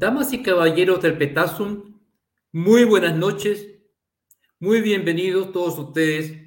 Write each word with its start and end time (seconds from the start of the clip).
Damas 0.00 0.32
y 0.32 0.44
caballeros 0.44 1.02
del 1.02 1.18
Petasum, 1.18 2.00
muy 2.52 2.84
buenas 2.84 3.16
noches, 3.16 3.66
muy 4.60 4.80
bienvenidos 4.80 5.50
todos 5.50 5.76
ustedes 5.76 6.38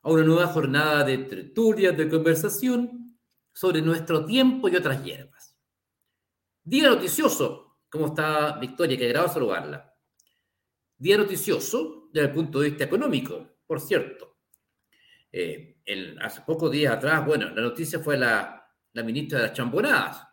a 0.00 0.10
una 0.10 0.24
nueva 0.24 0.46
jornada 0.46 1.04
de 1.04 1.18
tertulias, 1.18 1.94
de 1.94 2.08
conversación 2.08 3.18
sobre 3.52 3.82
nuestro 3.82 4.24
tiempo 4.24 4.66
y 4.70 4.76
otras 4.76 5.04
hierbas. 5.04 5.58
Día 6.64 6.88
noticioso, 6.88 7.80
¿cómo 7.90 8.06
está 8.06 8.58
Victoria? 8.58 8.96
Que 8.96 9.04
agrado 9.04 9.28
saludarla. 9.28 9.94
Día 10.96 11.18
noticioso 11.18 12.08
desde 12.10 12.28
el 12.28 12.32
punto 12.32 12.60
de 12.60 12.70
vista 12.70 12.84
económico, 12.84 13.58
por 13.66 13.78
cierto. 13.78 14.38
Eh, 15.30 15.82
hace 16.22 16.40
pocos 16.46 16.70
días 16.70 16.94
atrás, 16.94 17.26
bueno, 17.26 17.50
la 17.50 17.60
noticia 17.60 17.98
fue 17.98 18.16
la, 18.16 18.66
la 18.94 19.02
ministra 19.02 19.38
de 19.38 19.48
las 19.48 19.52
chambonadas, 19.54 20.26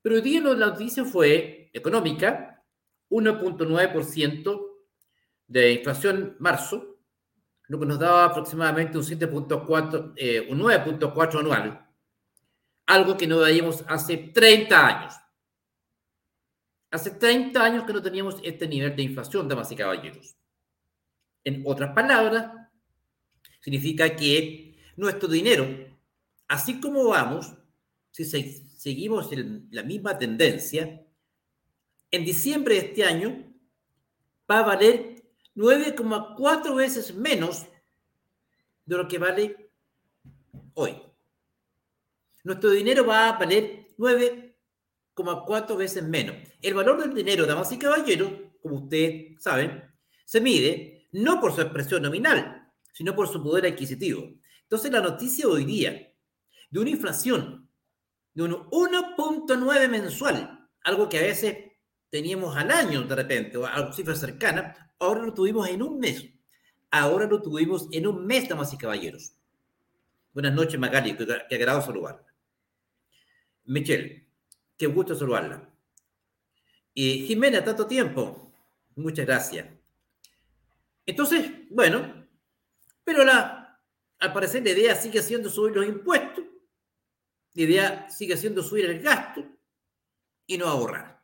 pero 0.00 0.14
hoy 0.14 0.22
día 0.22 0.40
la 0.40 0.66
noticia 0.66 1.04
fue 1.04 1.65
económica, 1.72 2.64
1.9% 3.10 4.66
de 5.48 5.72
inflación 5.72 6.36
marzo, 6.38 6.98
lo 7.68 7.78
que 7.80 7.86
nos 7.86 7.98
daba 7.98 8.26
aproximadamente 8.26 8.98
un 8.98 9.04
7.4, 9.04 10.12
eh, 10.16 10.46
un 10.50 10.60
9.4 10.60 11.40
anual, 11.40 11.88
algo 12.86 13.16
que 13.16 13.26
no 13.26 13.38
veíamos 13.38 13.84
hace 13.88 14.16
30 14.16 14.86
años. 14.86 15.14
Hace 16.90 17.10
30 17.10 17.62
años 17.62 17.84
que 17.84 17.92
no 17.92 18.02
teníamos 18.02 18.36
este 18.42 18.68
nivel 18.68 18.94
de 18.94 19.02
inflación, 19.02 19.48
damas 19.48 19.70
y 19.72 19.76
caballeros. 19.76 20.36
En 21.44 21.62
otras 21.66 21.92
palabras, 21.92 22.52
significa 23.60 24.14
que 24.14 24.78
nuestro 24.96 25.28
dinero, 25.28 25.66
así 26.48 26.80
como 26.80 27.08
vamos, 27.08 27.52
si 28.10 28.24
seguimos 28.24 29.32
en 29.32 29.68
la 29.70 29.82
misma 29.82 30.16
tendencia, 30.16 31.05
en 32.16 32.24
diciembre 32.24 32.74
de 32.74 32.80
este 32.80 33.04
año 33.04 33.44
va 34.50 34.60
a 34.60 34.62
valer 34.62 35.22
9,4 35.54 36.74
veces 36.74 37.14
menos 37.14 37.66
de 38.84 38.96
lo 38.96 39.06
que 39.06 39.18
vale 39.18 39.70
hoy. 40.74 41.00
Nuestro 42.44 42.70
dinero 42.70 43.04
va 43.04 43.28
a 43.28 43.38
valer 43.38 43.88
9,4 43.98 45.76
veces 45.76 46.02
menos. 46.02 46.36
El 46.62 46.74
valor 46.74 47.00
del 47.00 47.14
dinero, 47.14 47.46
damas 47.46 47.72
y 47.72 47.78
caballeros, 47.78 48.32
como 48.60 48.76
ustedes 48.76 49.42
saben, 49.42 49.84
se 50.24 50.40
mide 50.40 51.08
no 51.12 51.40
por 51.40 51.54
su 51.54 51.60
expresión 51.60 52.02
nominal, 52.02 52.72
sino 52.92 53.14
por 53.14 53.28
su 53.28 53.42
poder 53.42 53.66
adquisitivo. 53.66 54.32
Entonces, 54.62 54.90
la 54.90 55.00
noticia 55.00 55.48
hoy 55.48 55.64
día 55.64 56.12
de 56.70 56.80
una 56.80 56.90
inflación 56.90 57.68
de 58.34 58.42
un 58.42 58.52
1.9 58.52 59.88
mensual, 59.88 60.68
algo 60.82 61.08
que 61.08 61.18
a 61.18 61.22
veces 61.22 61.65
teníamos 62.10 62.56
al 62.56 62.70
año 62.70 63.02
de 63.02 63.14
repente, 63.14 63.56
o 63.58 63.66
a 63.66 63.92
cifras 63.92 64.20
cercanas, 64.20 64.76
ahora 64.98 65.22
lo 65.22 65.34
tuvimos 65.34 65.68
en 65.68 65.82
un 65.82 65.98
mes. 65.98 66.28
Ahora 66.90 67.26
lo 67.26 67.42
tuvimos 67.42 67.88
en 67.92 68.06
un 68.06 68.26
mes, 68.26 68.48
damas 68.48 68.72
y 68.72 68.78
caballeros. 68.78 69.34
Buenas 70.32 70.54
noches, 70.54 70.78
Magali, 70.78 71.16
que, 71.16 71.26
que 71.26 71.54
agrado 71.54 71.82
saludarla. 71.82 72.26
Michelle, 73.64 74.26
qué 74.76 74.86
gusto 74.86 75.14
saludarla. 75.14 75.68
Y 76.94 77.26
Jimena, 77.26 77.62
tanto 77.62 77.86
tiempo. 77.86 78.52
Muchas 78.94 79.26
gracias. 79.26 79.66
Entonces, 81.04 81.50
bueno, 81.70 82.26
pero 83.04 83.24
la, 83.24 83.80
al 84.18 84.32
parecer 84.32 84.64
la 84.64 84.70
idea 84.70 84.94
sigue 84.94 85.22
siendo 85.22 85.50
subir 85.50 85.76
los 85.76 85.86
impuestos, 85.86 86.44
la 87.54 87.62
idea 87.62 88.10
sigue 88.10 88.36
siendo 88.36 88.62
subir 88.62 88.86
el 88.86 89.00
gasto 89.00 89.44
y 90.46 90.58
no 90.58 90.66
ahorrar. 90.66 91.15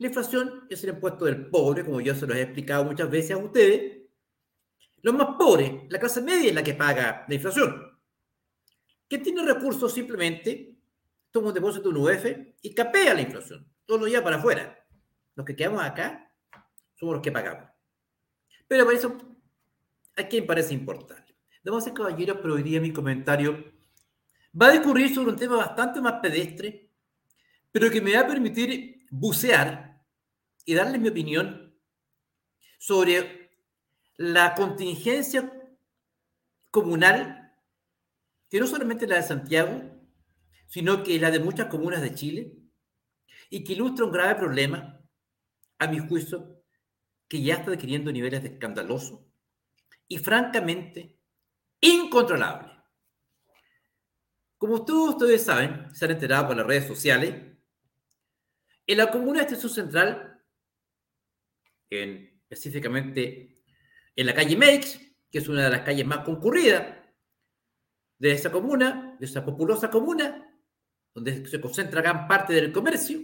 La 0.00 0.06
inflación 0.06 0.66
es 0.70 0.82
el 0.82 0.94
impuesto 0.94 1.26
del 1.26 1.50
pobre, 1.50 1.84
como 1.84 2.00
yo 2.00 2.14
se 2.14 2.26
los 2.26 2.34
he 2.34 2.40
explicado 2.40 2.84
muchas 2.84 3.10
veces 3.10 3.32
a 3.32 3.36
ustedes. 3.36 4.00
Los 5.02 5.14
más 5.14 5.36
pobres, 5.38 5.72
la 5.90 5.98
clase 5.98 6.22
media 6.22 6.48
es 6.48 6.54
la 6.54 6.62
que 6.62 6.72
paga 6.72 7.26
la 7.28 7.34
inflación. 7.34 8.00
Quien 9.06 9.22
tiene 9.22 9.44
recursos 9.44 9.92
simplemente 9.92 10.78
toma 11.30 11.48
un 11.48 11.54
depósito 11.54 11.90
de 11.90 11.98
un 11.98 12.08
UF 12.08 12.24
y 12.62 12.74
capea 12.74 13.12
la 13.12 13.20
inflación. 13.20 13.70
Todo 13.84 13.98
lo 13.98 14.06
lleva 14.06 14.24
para 14.24 14.36
afuera. 14.36 14.86
Los 15.34 15.44
que 15.44 15.54
quedamos 15.54 15.82
acá 15.82 16.32
somos 16.94 17.16
los 17.16 17.22
que 17.22 17.30
pagamos. 17.32 17.68
Pero 18.66 18.86
por 18.86 18.94
eso, 18.94 19.18
¿a 20.16 20.22
quién 20.22 20.46
parece 20.46 20.72
importante? 20.72 21.36
Debo 21.62 21.78
ser 21.78 21.92
caballeros, 21.92 22.38
pero 22.40 22.54
hoy 22.54 22.62
día 22.62 22.80
mi 22.80 22.90
comentario 22.90 23.70
va 24.58 24.68
a 24.68 24.72
discurrir 24.72 25.14
sobre 25.14 25.32
un 25.32 25.36
tema 25.36 25.56
bastante 25.56 26.00
más 26.00 26.14
pedestre, 26.22 26.88
pero 27.70 27.90
que 27.90 28.00
me 28.00 28.14
va 28.14 28.20
a 28.20 28.26
permitir 28.26 29.06
bucear 29.10 29.89
y 30.64 30.74
darles 30.74 31.00
mi 31.00 31.08
opinión 31.08 31.74
sobre 32.78 33.50
la 34.16 34.54
contingencia 34.54 35.52
comunal, 36.70 37.54
que 38.48 38.60
no 38.60 38.66
solamente 38.66 39.06
la 39.06 39.16
de 39.16 39.22
Santiago, 39.22 39.82
sino 40.66 41.02
que 41.02 41.18
la 41.18 41.30
de 41.30 41.40
muchas 41.40 41.66
comunas 41.66 42.02
de 42.02 42.14
Chile, 42.14 42.56
y 43.48 43.64
que 43.64 43.72
ilustra 43.72 44.04
un 44.04 44.12
grave 44.12 44.36
problema, 44.36 45.00
a 45.78 45.86
mi 45.86 45.98
juicio, 45.98 46.62
que 47.26 47.42
ya 47.42 47.54
está 47.54 47.72
adquiriendo 47.72 48.12
niveles 48.12 48.42
de 48.42 48.50
escandaloso 48.50 49.26
y 50.06 50.18
francamente 50.18 51.18
incontrolable. 51.80 52.70
Como 54.58 54.84
todos 54.84 55.14
ustedes 55.14 55.42
saben, 55.42 55.94
se 55.94 56.04
han 56.04 56.10
enterado 56.10 56.48
por 56.48 56.56
las 56.56 56.66
redes 56.66 56.86
sociales, 56.86 57.56
en 58.86 58.98
la 58.98 59.10
comuna 59.10 59.44
de 59.44 59.56
Sur 59.56 59.70
Central 59.70 60.29
en, 61.90 62.40
específicamente 62.48 63.62
en 64.16 64.26
la 64.26 64.34
calle 64.34 64.56
Meix, 64.56 64.98
que 65.30 65.38
es 65.38 65.48
una 65.48 65.64
de 65.64 65.70
las 65.70 65.82
calles 65.82 66.06
más 66.06 66.24
concurridas 66.24 66.98
de 68.18 68.32
esa 68.32 68.50
comuna, 68.52 69.16
de 69.18 69.26
esa 69.26 69.44
populosa 69.44 69.90
comuna, 69.90 70.46
donde 71.14 71.46
se 71.46 71.60
concentra 71.60 72.02
gran 72.02 72.28
parte 72.28 72.52
del 72.52 72.72
comercio. 72.72 73.20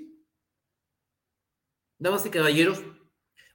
Damas 1.98 2.26
y 2.26 2.30
caballeros, 2.30 2.82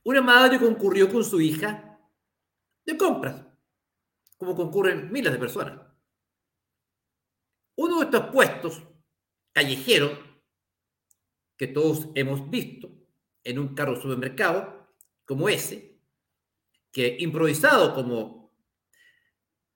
una 0.04 0.22
madre 0.22 0.60
concurrió 0.60 1.12
con 1.12 1.24
su 1.24 1.40
hija 1.42 2.00
de 2.86 2.98
compras, 2.98 3.46
como 4.38 4.56
concurren 4.56 5.12
miles 5.12 5.32
de 5.32 5.40
personas. 5.40 5.80
Uno 7.76 8.00
de 8.00 8.06
estos 8.06 8.32
puestos 8.32 8.84
callejeros 9.54 10.20
que 11.58 11.68
todos 11.68 12.10
hemos 12.16 12.50
visto 12.50 12.90
en 13.44 13.60
un 13.60 13.76
carro 13.76 14.00
supermercado 14.00 14.81
como 15.32 15.48
ese, 15.48 15.98
que 16.92 17.16
improvisado 17.20 17.96
como 17.96 18.54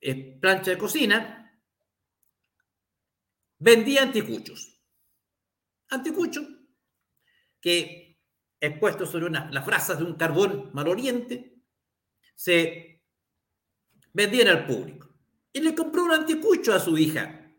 eh, 0.01 0.37
plancha 0.37 0.71
de 0.71 0.77
cocina, 0.77 1.57
vendía 3.57 4.01
anticuchos. 4.01 4.83
Anticuchos 5.91 6.45
que 7.61 8.19
expuestos 8.59 9.09
sobre 9.09 9.27
una, 9.27 9.49
las 9.49 9.65
brasas 9.65 9.97
de 9.97 10.03
un 10.03 10.15
carbón 10.15 10.71
maloriente, 10.73 11.63
se 12.35 13.01
vendían 14.11 14.49
al 14.49 14.65
público. 14.65 15.15
Y 15.53 15.61
le 15.61 15.73
compró 15.73 16.03
un 16.03 16.11
anticucho 16.11 16.73
a 16.73 16.81
su 16.81 16.97
hija. 16.97 17.49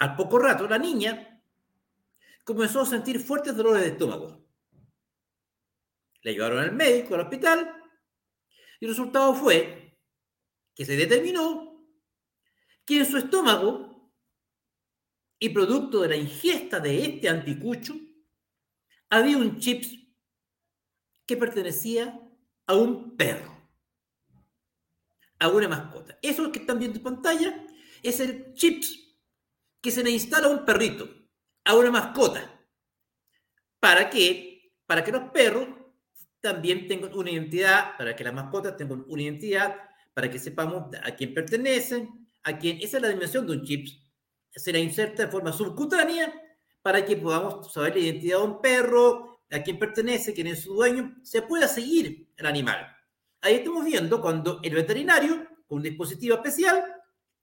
Al 0.00 0.16
poco 0.16 0.40
rato, 0.40 0.66
la 0.66 0.78
niña 0.78 1.40
comenzó 2.42 2.80
a 2.80 2.86
sentir 2.86 3.20
fuertes 3.20 3.56
dolores 3.56 3.82
de 3.82 3.90
estómago. 3.90 4.43
Le 6.24 6.32
llevaron 6.32 6.58
al 6.58 6.72
médico, 6.72 7.14
al 7.14 7.20
hospital, 7.20 7.82
y 8.80 8.86
el 8.86 8.90
resultado 8.90 9.34
fue 9.34 10.00
que 10.74 10.84
se 10.84 10.96
determinó 10.96 11.86
que 12.84 12.98
en 12.98 13.06
su 13.06 13.18
estómago, 13.18 14.12
y 15.38 15.50
producto 15.50 16.00
de 16.00 16.08
la 16.08 16.16
ingesta 16.16 16.80
de 16.80 17.04
este 17.04 17.28
anticucho, 17.28 17.94
había 19.10 19.36
un 19.36 19.58
chips 19.58 19.98
que 21.26 21.36
pertenecía 21.36 22.18
a 22.66 22.74
un 22.74 23.16
perro, 23.16 23.54
a 25.38 25.48
una 25.48 25.68
mascota. 25.68 26.18
Eso 26.22 26.50
que 26.50 26.60
están 26.60 26.78
viendo 26.78 26.98
en 26.98 27.04
pantalla 27.04 27.66
es 28.02 28.20
el 28.20 28.54
chips 28.54 28.98
que 29.82 29.90
se 29.90 30.02
le 30.02 30.10
instala 30.10 30.46
a 30.46 30.50
un 30.50 30.64
perrito, 30.64 31.06
a 31.64 31.74
una 31.76 31.90
mascota. 31.90 32.66
¿Para 33.78 34.08
qué? 34.08 34.74
Para 34.86 35.04
que 35.04 35.12
los 35.12 35.30
perros 35.30 35.83
también 36.44 36.86
tengo 36.86 37.08
una 37.18 37.30
identidad, 37.30 37.96
para 37.96 38.14
que 38.14 38.22
las 38.22 38.34
mascotas 38.34 38.76
tengan 38.76 39.02
una 39.08 39.22
identidad, 39.22 39.76
para 40.12 40.30
que 40.30 40.38
sepamos 40.38 40.94
a 41.02 41.16
quién 41.16 41.32
pertenecen, 41.32 42.28
a 42.42 42.58
quién. 42.58 42.76
Esa 42.82 42.98
es 42.98 43.02
la 43.02 43.08
dimensión 43.08 43.46
de 43.46 43.54
un 43.54 43.64
chip. 43.64 43.88
Se 44.50 44.70
la 44.70 44.78
inserta 44.78 45.24
de 45.24 45.32
forma 45.32 45.54
subcutánea 45.54 46.34
para 46.82 47.02
que 47.02 47.16
podamos 47.16 47.72
saber 47.72 47.94
la 47.94 48.02
identidad 48.02 48.40
de 48.40 48.44
un 48.44 48.60
perro, 48.60 49.40
a 49.50 49.62
quién 49.62 49.78
pertenece, 49.78 50.34
quién 50.34 50.48
es 50.48 50.60
su 50.60 50.74
dueño, 50.74 51.16
se 51.22 51.40
pueda 51.40 51.66
seguir 51.66 52.28
el 52.36 52.44
animal. 52.44 52.94
Ahí 53.40 53.54
estamos 53.54 53.82
viendo 53.82 54.20
cuando 54.20 54.60
el 54.62 54.74
veterinario, 54.74 55.48
con 55.66 55.78
un 55.78 55.82
dispositivo 55.82 56.36
especial, 56.36 56.84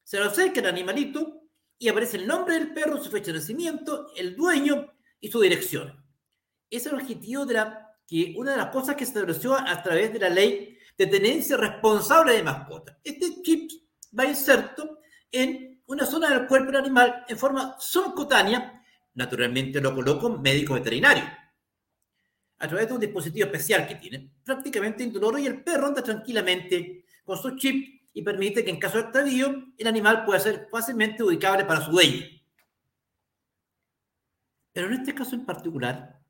se 0.04 0.20
lo 0.20 0.26
acerca 0.26 0.60
al 0.60 0.68
animalito 0.68 1.42
y 1.80 1.90
aparece 1.90 2.18
el 2.18 2.28
nombre 2.28 2.54
del 2.54 2.72
perro, 2.72 3.04
su 3.04 3.10
fecha 3.10 3.32
de 3.32 3.40
nacimiento, 3.40 4.12
el 4.16 4.36
dueño 4.36 4.94
y 5.20 5.32
su 5.32 5.42
dirección. 5.42 6.06
es 6.70 6.86
el 6.86 6.94
objetivo 6.94 7.48
de 7.48 7.56
la, 7.56 7.81
que 8.12 8.34
una 8.36 8.52
de 8.52 8.58
las 8.58 8.68
cosas 8.68 8.98
que 8.98 9.06
se 9.06 9.12
estableció 9.12 9.56
a 9.56 9.82
través 9.82 10.12
de 10.12 10.20
la 10.20 10.28
ley 10.28 10.78
de 10.98 11.08
tenencia 11.08 11.56
responsable 11.56 12.34
de 12.34 12.44
mascotas. 12.44 12.98
Este 13.02 13.42
chip 13.42 13.72
va 14.20 14.26
inserto 14.26 15.00
en 15.32 15.82
una 15.86 16.06
zona 16.06 16.30
del 16.30 16.46
cuerpo 16.46 16.74
del 16.74 16.82
animal 16.82 17.24
en 17.26 17.38
forma 17.38 17.78
subcutánea, 17.80 18.84
naturalmente 19.14 19.80
lo 19.80 19.96
coloca 19.96 20.28
un 20.28 20.42
médico 20.42 20.74
veterinario, 20.74 21.24
a 22.60 22.68
través 22.68 22.90
de 22.90 22.94
un 22.96 23.00
dispositivo 23.00 23.46
especial 23.46 23.88
que 23.88 23.96
tiene, 23.96 24.30
prácticamente 24.44 25.06
indoloro, 25.06 25.38
y 25.38 25.46
el 25.46 25.64
perro 25.64 25.88
anda 25.88 26.04
tranquilamente 26.04 27.06
con 27.24 27.38
su 27.38 27.56
chip 27.56 28.10
y 28.12 28.22
permite 28.24 28.66
que 28.66 28.72
en 28.72 28.80
caso 28.80 28.98
de 28.98 29.04
extravío 29.04 29.74
el 29.78 29.88
animal 29.88 30.26
pueda 30.26 30.42
ser 30.42 30.68
fácilmente 30.70 31.24
ubicable 31.24 31.64
para 31.64 31.80
su 31.80 31.92
dueño. 31.92 32.26
Pero 34.74 34.88
en 34.88 34.94
este 34.96 35.16
caso 35.16 35.34
en 35.34 35.46
particular, 35.46 36.21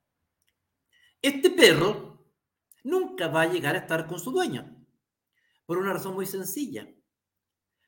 este 1.21 1.49
perro 1.49 2.25
nunca 2.83 3.27
va 3.27 3.43
a 3.43 3.47
llegar 3.47 3.75
a 3.75 3.79
estar 3.79 4.07
con 4.07 4.19
su 4.19 4.31
dueño, 4.31 4.85
por 5.65 5.77
una 5.77 5.93
razón 5.93 6.15
muy 6.15 6.25
sencilla. 6.25 6.87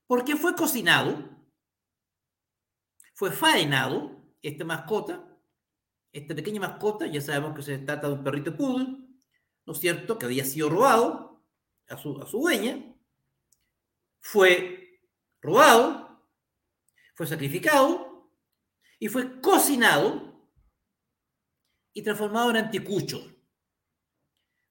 Porque 0.06 0.36
fue 0.36 0.56
cocinado, 0.56 1.30
fue 3.14 3.32
faenado, 3.32 4.22
esta 4.42 4.66
mascota, 4.66 5.38
esta 6.12 6.36
pequeña 6.36 6.60
mascota, 6.60 7.08
ya 7.08 7.22
sabemos 7.22 7.56
que 7.56 7.64
se 7.64 7.78
trata 7.80 8.08
de 8.08 8.14
un 8.14 8.24
perrito 8.24 8.56
poodle, 8.56 8.98
¿no 9.66 9.74
es 9.74 9.80
cierto?, 9.80 10.20
que 10.20 10.26
había 10.26 10.46
sido 10.46 10.70
robado 10.70 11.44
a 11.88 11.98
su, 11.98 12.22
a 12.22 12.28
su 12.28 12.40
dueña, 12.40 12.94
fue 14.20 15.02
robado, 15.42 16.30
fue 17.16 17.28
sacrificado 17.28 18.32
y 19.00 19.08
fue 19.08 19.42
cocinado 19.42 20.33
y 21.94 22.02
transformado 22.02 22.50
en 22.50 22.58
anticucho. 22.58 23.32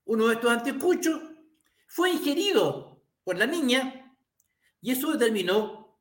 Uno 0.04 0.28
de 0.28 0.34
estos 0.34 0.50
anticuchos 0.50 1.20
fue 1.86 2.10
ingerido 2.10 3.02
por 3.24 3.38
la 3.38 3.46
niña 3.46 4.16
y 4.80 4.90
eso 4.90 5.12
determinó 5.12 6.00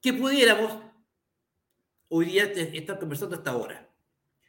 que 0.00 0.12
pudiéramos 0.12 0.82
hoy 2.08 2.26
día 2.26 2.44
estar 2.44 2.98
conversando 2.98 3.36
hasta 3.36 3.50
ahora. 3.50 3.88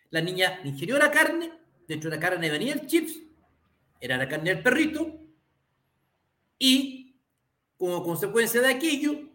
La 0.10 0.22
niña 0.22 0.62
ingirió 0.64 0.98
la 0.98 1.12
carne, 1.12 1.52
dentro 1.88 2.10
de 2.10 2.18
la 2.18 2.22
carne 2.22 2.50
venía 2.50 2.74
el 2.74 2.86
chips, 2.86 3.20
era 4.00 4.18
la 4.18 4.28
carne 4.28 4.54
del 4.54 4.64
perrito, 4.64 5.20
y 6.60 7.20
como 7.78 8.04
consecuencia 8.04 8.62
de 8.62 8.74
aquello, 8.74 9.30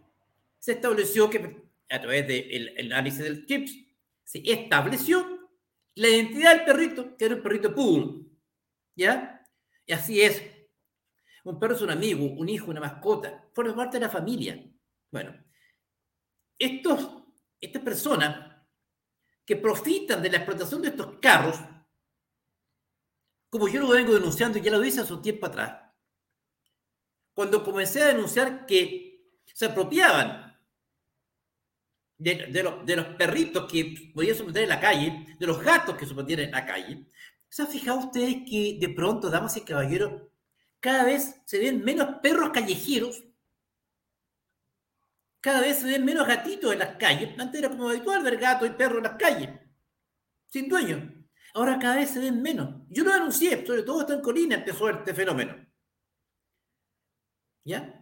se 0.58 0.72
estableció 0.72 1.28
que 1.28 1.66
a 1.88 2.00
través 2.00 2.26
del 2.26 2.92
análisis 2.92 3.20
del 3.20 3.46
chips, 3.46 3.72
se 4.24 4.42
estableció 4.44 5.35
la 5.96 6.08
identidad 6.08 6.56
del 6.56 6.64
perrito, 6.64 7.16
que 7.16 7.24
era 7.24 7.34
un 7.34 7.42
perrito 7.42 7.74
poodle. 7.74 8.26
¿Ya? 8.94 9.44
Y 9.84 9.92
así 9.92 10.22
es. 10.22 10.42
Un 11.44 11.58
perro 11.58 11.74
es 11.74 11.82
un 11.82 11.90
amigo, 11.90 12.24
un 12.24 12.48
hijo, 12.48 12.70
una 12.70 12.80
mascota, 12.80 13.48
forma 13.52 13.74
parte 13.74 13.98
de 13.98 14.06
la 14.06 14.10
familia. 14.10 14.62
Bueno, 15.10 15.34
estos, 16.58 17.24
estas 17.60 17.82
personas 17.82 18.64
que 19.44 19.56
profitan 19.56 20.22
de 20.22 20.30
la 20.30 20.38
explotación 20.38 20.82
de 20.82 20.88
estos 20.88 21.18
carros, 21.20 21.56
como 23.48 23.68
yo 23.68 23.80
lo 23.80 23.88
vengo 23.88 24.12
denunciando 24.12 24.58
y 24.58 24.62
ya 24.62 24.72
lo 24.72 24.84
hice 24.84 25.00
hace 25.00 25.14
un 25.14 25.22
tiempo 25.22 25.46
atrás, 25.46 25.94
cuando 27.32 27.62
comencé 27.62 28.02
a 28.02 28.08
denunciar 28.08 28.66
que 28.66 29.30
se 29.44 29.66
apropiaban 29.66 30.45
de, 32.18 32.46
de, 32.84 32.96
los 32.96 33.06
perritos 33.16 33.70
que 33.70 34.10
podían 34.14 34.36
someter 34.36 34.62
en 34.62 34.68
la 34.68 34.80
calle, 34.80 35.26
de 35.38 35.46
los 35.46 35.62
gatos 35.62 35.96
que 35.96 36.06
sometían 36.06 36.40
en 36.40 36.50
la 36.52 36.64
calle, 36.64 37.06
¿se 37.48 37.62
han 37.62 37.68
fijado 37.68 37.98
ustedes 37.98 38.36
que 38.48 38.78
de 38.80 38.88
pronto, 38.88 39.30
damas 39.30 39.56
y 39.56 39.62
caballeros, 39.62 40.22
cada 40.80 41.04
vez 41.04 41.42
se 41.44 41.58
ven 41.58 41.84
menos 41.84 42.16
perros 42.22 42.50
callejeros? 42.50 43.22
Cada 45.40 45.60
vez 45.60 45.78
se 45.78 45.86
ven 45.86 46.04
menos 46.04 46.26
gatitos 46.26 46.72
en 46.72 46.80
las 46.80 46.96
calles. 46.96 47.38
Antes 47.38 47.60
era 47.60 47.68
como 47.70 47.88
habitual 47.88 48.22
ver 48.24 48.36
gatos 48.36 48.68
y 48.68 48.72
perros 48.72 48.98
en 48.98 49.04
las 49.04 49.16
calles, 49.16 49.50
sin 50.48 50.68
dueño. 50.68 51.24
Ahora 51.54 51.78
cada 51.78 51.96
vez 51.96 52.10
se 52.10 52.18
ven 52.18 52.42
menos. 52.42 52.82
Yo 52.88 53.04
lo 53.04 53.12
denuncié, 53.12 53.64
sobre 53.64 53.82
todo 53.82 54.00
está 54.00 54.14
en 54.14 54.20
Colina 54.22 54.56
empezó 54.56 54.90
este 54.90 55.14
fenómeno. 55.14 55.54
¿Ya? 57.64 57.95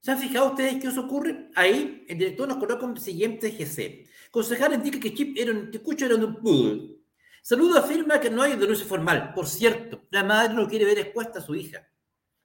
¿Se 0.00 0.10
han 0.10 0.18
fijado 0.18 0.50
ustedes 0.50 0.80
que 0.80 0.88
eso 0.88 1.02
ocurre? 1.02 1.50
Ahí 1.54 2.04
el 2.08 2.18
director 2.18 2.48
nos 2.48 2.56
coloca 2.56 2.86
un 2.86 2.98
siguiente 2.98 3.50
GC. 3.50 4.08
Concejal 4.30 4.74
indica 4.74 4.98
que 4.98 5.14
Chip 5.14 5.36
era 5.36 5.52
un 5.52 5.70
ticucho, 5.70 6.06
era 6.06 6.14
un 6.14 6.36
poodle. 6.36 7.00
Saludo 7.42 7.78
afirma 7.78 8.20
que 8.20 8.30
no 8.30 8.42
hay 8.42 8.56
denuncia 8.56 8.86
formal. 8.86 9.32
Por 9.34 9.46
cierto, 9.46 10.06
la 10.10 10.24
madre 10.24 10.54
no 10.54 10.68
quiere 10.68 10.84
ver 10.84 10.98
expuesta 10.98 11.38
a 11.38 11.42
su 11.42 11.54
hija. 11.54 11.86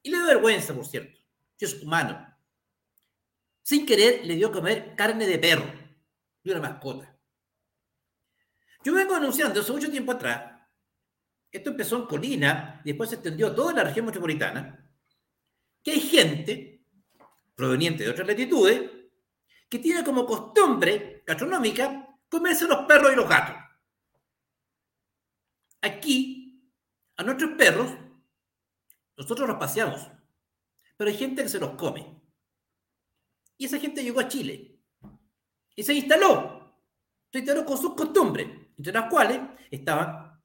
Y 0.02 0.10
le 0.10 0.18
da 0.18 0.26
vergüenza, 0.26 0.74
por 0.74 0.86
cierto. 0.86 1.20
Que 1.58 1.66
es 1.66 1.82
humano. 1.82 2.28
Sin 3.62 3.86
querer 3.86 4.26
le 4.26 4.36
dio 4.36 4.48
a 4.48 4.52
comer 4.52 4.94
carne 4.96 5.26
de 5.26 5.40
perro, 5.40 5.66
de 6.44 6.52
una 6.52 6.62
mascota. 6.62 7.18
Yo 8.84 8.94
vengo 8.94 9.16
anunciando 9.16 9.62
hace 9.62 9.72
mucho 9.72 9.90
tiempo 9.90 10.12
atrás. 10.12 10.62
Esto 11.52 11.72
empezó 11.72 11.96
en 11.96 12.06
Colina 12.06 12.82
y 12.84 12.90
después 12.90 13.10
se 13.10 13.16
extendió 13.16 13.48
a 13.48 13.56
toda 13.56 13.74
la 13.74 13.84
región 13.84 14.06
metropolitana 14.06 14.82
que 15.82 15.92
hay 15.92 16.02
gente 16.02 16.75
proveniente 17.56 18.04
de 18.04 18.10
otras 18.10 18.28
latitudes 18.28 18.92
que 19.70 19.80
tiene 19.80 20.04
como 20.04 20.26
costumbre 20.26 21.24
gastronómica 21.26 22.08
comerse 22.30 22.68
los 22.68 22.86
perros 22.86 23.14
y 23.14 23.16
los 23.16 23.28
gatos. 23.28 23.56
Aquí, 25.82 26.72
a 27.18 27.24
nuestros 27.24 27.52
perros, 27.52 27.92
nosotros 29.18 29.48
los 29.48 29.58
paseamos, 29.58 30.10
pero 30.98 31.10
hay 31.10 31.18
gente 31.18 31.44
que 31.44 31.50
se 31.50 31.60
los 31.60 31.72
come. 31.72 32.22
Y 33.58 33.66
esa 33.66 33.80
gente 33.80 34.04
llegó 34.04 34.20
a 34.20 34.28
Chile 34.28 34.80
y 35.76 35.84
se 35.84 35.94
instaló, 35.94 36.82
se 37.32 37.40
instaló 37.40 37.66
con 37.66 37.78
sus 37.78 37.94
costumbres, 37.96 38.48
entre 38.78 38.94
las 38.94 39.10
cuales 39.10 39.40
estaban 39.72 40.42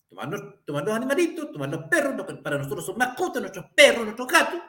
tomando 0.64 0.90
los 0.90 0.96
animalitos, 0.96 1.52
tomando 1.52 1.78
los 1.78 1.88
perros, 1.88 2.26
para 2.42 2.58
nosotros 2.58 2.86
son 2.86 2.98
mascotas, 2.98 3.40
nuestros 3.40 3.66
perros, 3.74 4.04
nuestros 4.04 4.28
gatos, 4.28 4.60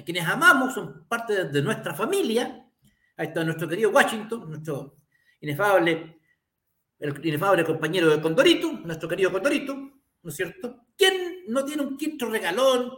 a 0.00 0.04
quienes 0.04 0.26
amamos, 0.26 0.74
son 0.74 1.04
parte 1.06 1.44
de, 1.44 1.62
nuestra 1.62 1.94
familia. 1.94 2.66
Ahí 3.16 3.26
está 3.28 3.44
nuestro 3.44 3.68
querido 3.68 3.90
Washington, 3.90 4.48
nuestro 4.48 4.96
inefable, 5.40 6.20
el 6.98 7.26
inefable 7.26 7.64
compañero 7.64 8.08
de 8.08 8.20
Condorito, 8.20 8.72
nuestro 8.84 9.08
querido 9.08 9.30
Condorito, 9.30 9.74
¿no 9.74 10.30
es 10.30 10.34
cierto? 10.34 10.86
¿Quién 10.96 11.44
no 11.48 11.64
tiene 11.64 11.82
un 11.82 11.96
quinto 11.96 12.26
regalón? 12.26 12.92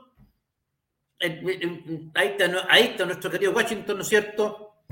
Ahí 1.21 2.28
está, 2.28 2.66
ahí 2.68 2.82
está 2.85 3.04
nuestro 3.04 3.30
querido 3.30 3.52
Washington, 3.52 3.97
¿no 3.97 4.02
es 4.02 4.09
cierto? 4.09 4.85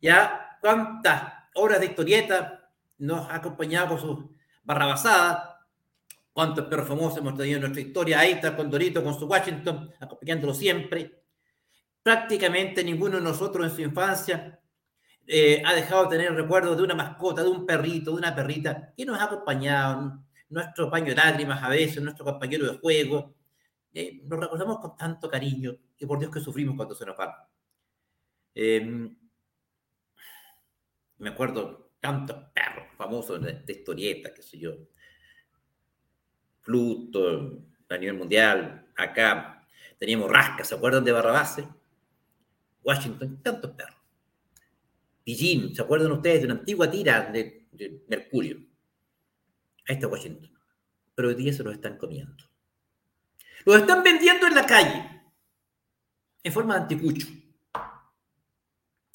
Ya, 0.00 0.58
cuántas 0.60 1.32
horas 1.54 1.80
de 1.80 1.86
historieta 1.86 2.70
nos 2.98 3.28
ha 3.28 3.36
acompañado 3.36 3.88
con 3.88 4.00
sus 4.00 4.18
barrabasadas, 4.62 5.56
cuántos 6.32 6.66
perros 6.66 6.86
famosos 6.86 7.18
hemos 7.18 7.36
tenido 7.36 7.56
en 7.56 7.62
nuestra 7.62 7.82
historia. 7.82 8.20
Ahí 8.20 8.32
está 8.32 8.56
Condorito 8.56 9.02
con 9.02 9.18
su 9.18 9.26
Washington, 9.26 9.90
acompañándolo 10.00 10.54
siempre 10.54 11.18
prácticamente 12.08 12.82
ninguno 12.82 13.16
de 13.16 13.22
nosotros 13.22 13.66
en 13.66 13.76
su 13.76 13.82
infancia 13.82 14.58
eh, 15.26 15.62
ha 15.62 15.74
dejado 15.74 16.04
de 16.04 16.16
tener 16.16 16.32
recuerdos 16.32 16.74
de 16.74 16.82
una 16.82 16.94
mascota, 16.94 17.42
de 17.42 17.50
un 17.50 17.66
perrito, 17.66 18.12
de 18.12 18.16
una 18.16 18.34
perrita 18.34 18.94
que 18.96 19.04
nos 19.04 19.20
ha 19.20 19.24
acompañado, 19.24 20.24
nuestro 20.48 20.90
paño 20.90 21.08
de 21.08 21.16
lágrimas 21.16 21.62
a 21.62 21.68
veces, 21.68 22.02
nuestro 22.02 22.24
compañero 22.24 22.64
de 22.64 22.78
juego. 22.78 23.34
Eh, 23.92 24.22
nos 24.24 24.40
recordamos 24.40 24.78
con 24.78 24.96
tanto 24.96 25.28
cariño 25.28 25.76
y 25.98 26.06
por 26.06 26.18
Dios 26.18 26.32
que 26.32 26.40
sufrimos 26.40 26.76
cuando 26.76 26.94
se 26.94 27.04
nos 27.04 27.14
va. 27.14 27.46
Em, 28.54 29.14
me 31.18 31.28
acuerdo 31.28 31.90
tantos 32.00 32.38
perros 32.54 32.86
famosos 32.96 33.42
de, 33.42 33.52
de 33.52 33.72
historietas, 33.74 34.32
qué 34.32 34.42
sé 34.42 34.58
yo. 34.58 34.72
Pluto, 36.62 37.64
a 37.86 37.98
nivel 37.98 38.16
mundial, 38.16 38.88
acá 38.96 39.62
teníamos 39.98 40.30
Rasca, 40.30 40.64
¿se 40.64 40.74
acuerdan 40.74 41.04
de 41.04 41.12
Barrabase? 41.12 41.68
Washington, 42.88 43.42
tantos 43.42 43.70
perros. 43.72 43.96
Pillín, 45.22 45.74
¿se 45.74 45.82
acuerdan 45.82 46.10
ustedes 46.12 46.40
de 46.40 46.46
una 46.46 46.54
antigua 46.54 46.90
tira 46.90 47.30
de, 47.30 47.68
Mercurio? 48.08 48.56
Ahí 49.86 49.96
está 49.96 50.08
Washington. 50.08 50.50
Pero 51.14 51.28
hoy 51.28 51.34
día 51.34 51.52
se 51.52 51.62
los 51.62 51.74
están 51.74 51.98
comiendo. 51.98 52.50
Los 53.66 53.76
están 53.76 54.02
vendiendo 54.02 54.46
en 54.46 54.54
la 54.54 54.64
calle, 54.64 55.22
en 56.42 56.50
forma 56.50 56.76
de 56.76 56.80
anticucho. 56.82 57.26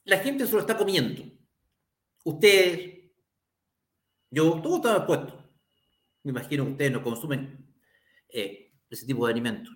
La 0.03 0.19
gente 0.19 0.45
se 0.45 0.53
lo 0.53 0.59
está 0.59 0.77
comiendo. 0.77 1.23
Ustedes, 2.25 3.11
yo, 4.29 4.61
todo 4.61 4.75
está 4.75 5.07
puesto. 5.07 5.51
Me 6.21 6.29
imagino 6.29 6.63
que 6.65 6.71
ustedes 6.73 6.91
no 6.91 7.01
consumen 7.01 7.73
eh, 8.29 8.71
ese 8.87 9.07
tipo 9.07 9.25
de 9.25 9.31
alimentos. 9.31 9.75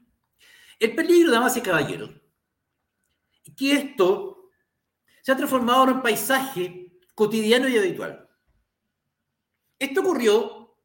El 0.79 0.93
peligro, 0.93 1.31
damas 1.31 1.57
y 1.57 1.61
caballeros, 1.61 2.11
que 3.55 3.73
esto 3.73 4.51
se 5.21 5.31
ha 5.31 5.37
transformado 5.37 5.83
en 5.83 5.89
un 5.97 6.01
paisaje 6.01 6.99
cotidiano 7.13 7.67
y 7.67 7.77
habitual. 7.77 8.27
Esto 9.79 10.01
ocurrió 10.01 10.77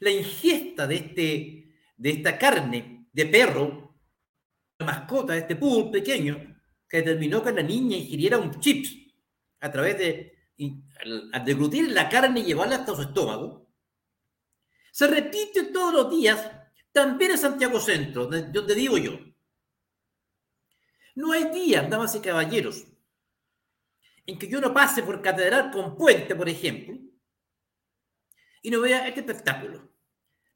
la 0.00 0.10
ingesta 0.10 0.86
de, 0.86 0.94
este, 0.96 1.74
de 1.96 2.10
esta 2.10 2.38
carne 2.38 3.06
de 3.12 3.26
perro, 3.26 3.96
la 4.78 4.86
mascota 4.86 5.34
de 5.34 5.40
este 5.40 5.56
poodle 5.56 5.90
pequeño, 5.90 6.60
que 6.88 6.98
determinó 6.98 7.42
que 7.42 7.52
la 7.52 7.62
niña 7.62 7.96
ingiriera 7.96 8.38
un 8.38 8.58
chips 8.58 8.96
a 9.60 9.70
través 9.70 9.98
de, 9.98 10.40
deglutir 11.44 11.90
la 11.92 12.08
carne 12.08 12.40
y 12.40 12.44
llevarla 12.44 12.76
hasta 12.76 12.94
su 12.94 13.02
estómago, 13.02 13.70
se 14.92 15.06
repite 15.06 15.64
todos 15.64 15.94
los 15.94 16.10
días, 16.10 16.50
también 16.92 17.30
en 17.32 17.38
Santiago 17.38 17.78
Centro, 17.78 18.26
donde 18.26 18.74
digo 18.74 18.98
yo. 18.98 19.18
No 21.20 21.32
hay 21.32 21.50
día, 21.50 21.82
damas 21.82 22.14
y 22.14 22.20
caballeros, 22.20 22.86
en 24.24 24.38
que 24.38 24.48
yo 24.48 24.58
no 24.58 24.72
pase 24.72 25.02
por 25.02 25.20
Catedral 25.20 25.70
con 25.70 25.94
Puente, 25.94 26.34
por 26.34 26.48
ejemplo, 26.48 26.98
y 28.62 28.70
no 28.70 28.80
vea 28.80 29.06
este 29.06 29.20
espectáculo. 29.20 29.92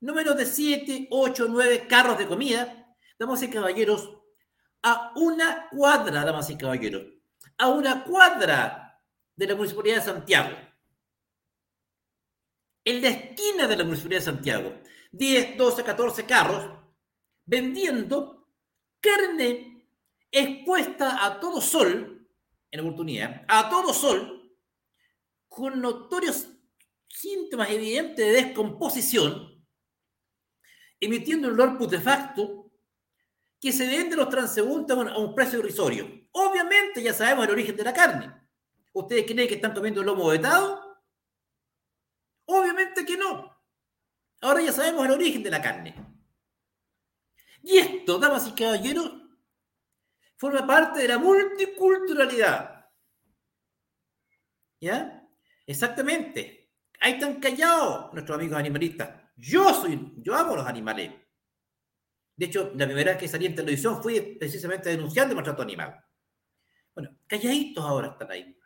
No 0.01 0.15
menos 0.15 0.35
de 0.39 0.47
siete, 0.47 1.07
ocho, 1.11 1.49
nueve 1.51 1.87
carros 1.87 2.17
de 2.17 2.27
comida, 2.27 2.97
damas 3.19 3.43
y 3.43 3.51
caballeros, 3.51 4.11
a 4.81 5.13
una 5.17 5.69
cuadra, 5.69 6.25
damas 6.25 6.49
y 6.49 6.57
caballeros, 6.57 7.13
a 7.59 7.69
una 7.69 8.03
cuadra 8.03 9.03
de 9.37 9.47
la 9.47 9.57
Municipalidad 9.57 9.97
de 9.97 10.03
Santiago. 10.03 10.57
En 12.87 13.03
la 13.03 13.09
esquina 13.09 13.67
de 13.67 13.77
la 13.77 13.85
Municipalidad 13.85 14.21
de 14.21 14.25
Santiago, 14.25 14.75
10, 15.13 15.59
12, 15.59 15.85
14 15.85 16.25
carros 16.25 16.71
vendiendo 17.45 18.49
carne 19.01 19.74
expuesta 20.35 21.25
a 21.25 21.39
todo 21.39 21.61
sol, 21.61 22.29
en 22.71 22.81
oportunidad, 22.81 23.45
a 23.47 23.71
todo 23.71 23.95
sol, 23.95 24.53
con 25.49 25.81
notorios 25.81 26.49
síntomas 27.09 27.71
evidentes 27.71 28.27
de 28.27 28.33
descomposición, 28.33 29.65
emitiendo 30.99 31.49
un 31.49 31.55
olor 31.55 31.79
putrefacto 31.79 32.73
que 33.61 33.73
se 33.73 33.87
vende 33.87 34.17
los 34.17 34.29
transeúntes 34.29 34.97
a 34.97 35.19
un 35.19 35.35
precio 35.35 35.61
irrisorio. 35.61 36.29
Obviamente 36.33 37.01
ya 37.01 37.15
sabemos 37.15 37.45
el 37.45 37.53
origen 37.53 37.77
de 37.77 37.85
la 37.85 37.95
carne. 37.95 38.35
¿Ustedes 38.93 39.25
creen 39.25 39.49
que 39.49 39.55
están 39.55 39.73
comiendo 39.73 40.03
lomo 40.03 40.27
vetado? 40.27 41.01
Obviamente 42.47 43.07
que 43.07 43.17
no. 43.17 43.57
Ahora 44.41 44.61
ya 44.61 44.73
sabemos 44.73 45.07
el 45.07 45.13
origen 45.13 45.43
de 45.45 45.51
la 45.51 45.63
carne. 45.63 45.95
Y 47.63 47.79
esto, 47.79 48.19
damas 48.19 48.47
y 48.49 48.53
caballeros, 48.53 49.24
forma 50.45 50.67
parte 50.67 51.01
de 51.01 51.09
la 51.09 51.17
multiculturalidad. 51.17 52.85
¿Ya? 54.79 55.27
Exactamente. 55.67 56.71
Ahí 57.01 57.15
están 57.15 57.41
callados 57.41 58.13
nuestros 58.13 58.39
amigos 58.39 58.59
animalistas. 58.59 59.09
Yo 59.37 59.73
soy, 59.73 60.13
yo 60.19 60.35
amo 60.35 60.55
los 60.55 60.67
animales. 60.67 61.13
De 62.37 62.45
hecho, 62.45 62.73
la 62.75 62.85
primera 62.85 63.13
vez 63.13 63.21
que 63.21 63.29
salí 63.29 63.47
en 63.47 63.55
televisión 63.55 64.03
fui 64.03 64.21
precisamente 64.39 64.91
denunciando 64.91 65.33
el 65.33 65.37
maltrato 65.37 65.63
animal. 65.63 66.05
Bueno, 66.95 67.17
calladitos 67.27 67.83
ahora 67.83 68.09
están 68.09 68.31
ahí. 68.31 68.61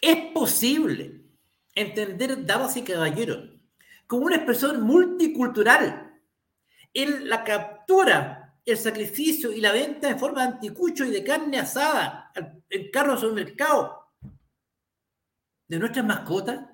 Es 0.00 0.32
posible 0.32 1.24
entender, 1.74 2.46
damas 2.46 2.76
y 2.76 2.84
caballeros, 2.84 3.50
como 4.06 4.26
una 4.26 4.36
expresión 4.36 4.80
multicultural 4.82 6.22
en 6.94 7.28
la 7.28 7.42
captura, 7.42 8.39
el 8.64 8.76
sacrificio 8.76 9.52
y 9.52 9.60
la 9.60 9.72
venta 9.72 10.08
en 10.08 10.18
forma 10.18 10.42
de 10.42 10.54
anticucho 10.54 11.04
y 11.04 11.10
de 11.10 11.24
carne 11.24 11.58
asada 11.58 12.32
en 12.68 12.90
carros 12.90 13.22
el 13.22 13.32
mercado 13.32 14.12
de 15.66 15.78
nuestras 15.78 16.04
mascotas 16.04 16.70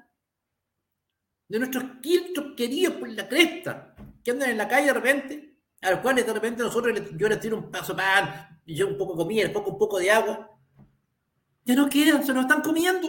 de 1.48 1.58
nuestros 1.58 1.84
quintos 2.02 2.44
queridos 2.56 2.94
por 2.96 3.08
la 3.08 3.28
cresta, 3.28 3.94
que 4.24 4.30
andan 4.32 4.50
en 4.50 4.58
la 4.58 4.68
calle 4.68 4.86
de 4.86 4.92
repente, 4.92 5.58
a 5.82 5.92
los 5.92 6.00
cuales 6.00 6.26
de 6.26 6.32
repente 6.32 6.62
nosotros 6.62 6.98
yo 7.16 7.28
les 7.28 7.40
tiro 7.40 7.56
un 7.56 7.70
paso 7.70 7.94
pan, 7.94 8.60
y 8.64 8.74
yo 8.74 8.88
un 8.88 8.98
poco 8.98 9.12
de 9.12 9.18
comida, 9.18 9.44
les 9.44 9.52
pongo 9.52 9.70
un 9.70 9.78
poco 9.78 9.98
de 9.98 10.10
agua, 10.10 10.50
ya 11.64 11.74
no 11.74 11.88
quedan, 11.88 12.24
se 12.24 12.32
lo 12.32 12.40
están 12.40 12.62
comiendo, 12.62 13.08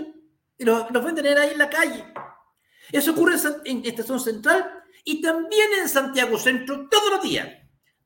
y 0.58 0.64
los, 0.64 0.90
los 0.92 1.04
venden 1.04 1.38
ahí 1.38 1.52
en 1.52 1.58
la 1.58 1.70
calle. 1.70 2.06
Eso 2.92 3.12
ocurre 3.12 3.36
en, 3.66 3.86
Estación 3.86 4.20
Central 4.20 4.84
y 5.04 5.22
también 5.22 5.70
en 5.82 5.90
Santiago 5.90 6.38
Centro 6.38 6.88
todos 6.90 7.12
los 7.12 7.24
días, 7.24 7.48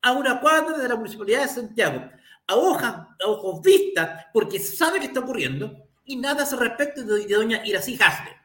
a 0.02 0.12
una 0.12 0.40
cuadra 0.40 0.78
de 0.78 0.88
la 0.88 0.96
Municipalidad 0.96 1.42
de 1.42 1.48
Santiago, 1.48 2.10
a, 2.48 2.52
a 2.52 3.26
ojos 3.26 3.62
vistas, 3.62 4.26
porque 4.32 4.58
sabe 4.58 5.00
que 5.00 5.06
está 5.06 5.20
ocurriendo 5.20 5.88
y 6.04 6.16
nada 6.16 6.44
se 6.44 6.56
respecta 6.56 7.02
de, 7.02 7.26
doña 7.26 7.64
Irací 7.64 7.98
Hasler 8.00 8.42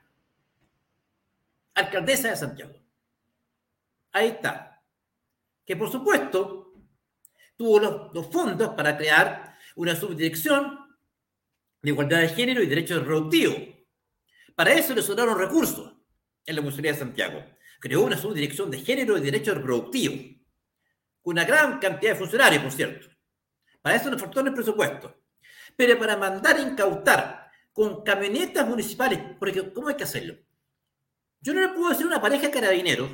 alcaldesa 1.77 2.29
de 2.29 2.35
Santiago. 2.35 2.73
Ahí 4.11 4.29
está. 4.29 4.83
Que 5.65 5.75
por 5.75 5.91
supuesto 5.91 6.73
tuvo 7.55 8.11
los, 8.13 8.27
fondos 8.27 8.69
para 8.69 8.97
crear 8.97 9.55
una 9.75 9.95
subdirección 9.95 10.79
de 11.81 11.89
igualdad 11.91 12.21
de 12.21 12.29
género 12.29 12.63
y 12.63 12.67
derechos 12.67 12.99
reproductivos. 12.99 13.57
Para 14.55 14.73
eso 14.73 14.95
le 14.95 15.03
sobraron 15.03 15.37
recursos 15.37 15.93
en 16.45 16.55
la 16.55 16.61
Municipalidad 16.61 16.93
de 16.93 16.99
Santiago. 16.99 17.45
Creó 17.79 18.03
una 18.03 18.17
subdirección 18.17 18.71
de 18.71 18.79
género 18.79 19.17
y 19.17 19.21
derechos 19.21 19.55
reproductivos, 19.55 20.17
una 21.27 21.43
gran 21.43 21.77
cantidad 21.77 22.13
de 22.13 22.17
funcionarios, 22.17 22.63
por 22.63 22.71
cierto. 22.71 23.07
Para 23.81 23.97
eso 23.97 24.09
le 24.09 24.17
faltó 24.17 24.39
en 24.39 24.47
el 24.47 24.53
presupuesto. 24.53 25.23
Pero 25.75 25.99
para 25.99 26.15
mandar 26.15 26.57
incautar 26.57 27.51
con 27.73 28.01
camionetas 28.01 28.65
municipales, 28.65 29.19
porque 29.37 29.73
¿cómo 29.73 29.89
hay 29.89 29.95
que 29.95 30.05
hacerlo? 30.05 30.37
Yo 31.41 31.53
no 31.53 31.59
le 31.59 31.69
puedo 31.69 31.89
decir 31.89 32.05
a 32.05 32.07
una 32.07 32.21
pareja 32.21 32.43
de 32.43 32.51
carabineros, 32.51 33.11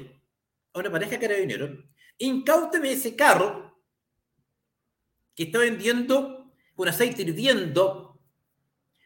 a 0.73 0.79
una 0.79 0.91
pareja 0.91 1.11
de 1.11 1.19
carabineros, 1.19 1.71
ese 2.83 3.15
carro 3.15 3.81
que 5.33 5.43
está 5.45 5.57
vendiendo 5.57 6.53
con 6.75 6.87
aceite 6.87 7.23
hirviendo 7.23 8.21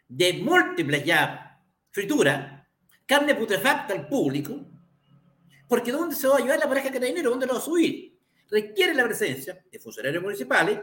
de 0.10 0.34
múltiples 0.34 1.06
ya 1.06 1.64
frituras, 1.92 2.68
carne 3.06 3.36
putrefacta 3.36 3.94
al 3.94 4.10
público, 4.10 4.70
porque 5.70 5.94
¿dónde 5.94 6.14
se 6.14 6.28
va 6.28 6.36
a 6.36 6.40
llevar 6.40 6.60
la 6.60 6.68
pareja 6.68 6.88
de 6.90 6.94
carabineros? 6.94 7.32
¿Dónde 7.32 7.48
lo 7.48 7.54
va 7.54 7.60
a 7.60 7.64
subir? 7.64 8.17
Requiere 8.50 8.94
la 8.94 9.06
presencia 9.06 9.63
de 9.72 9.80
funcionarios 9.80 10.24
municipales, 10.24 10.80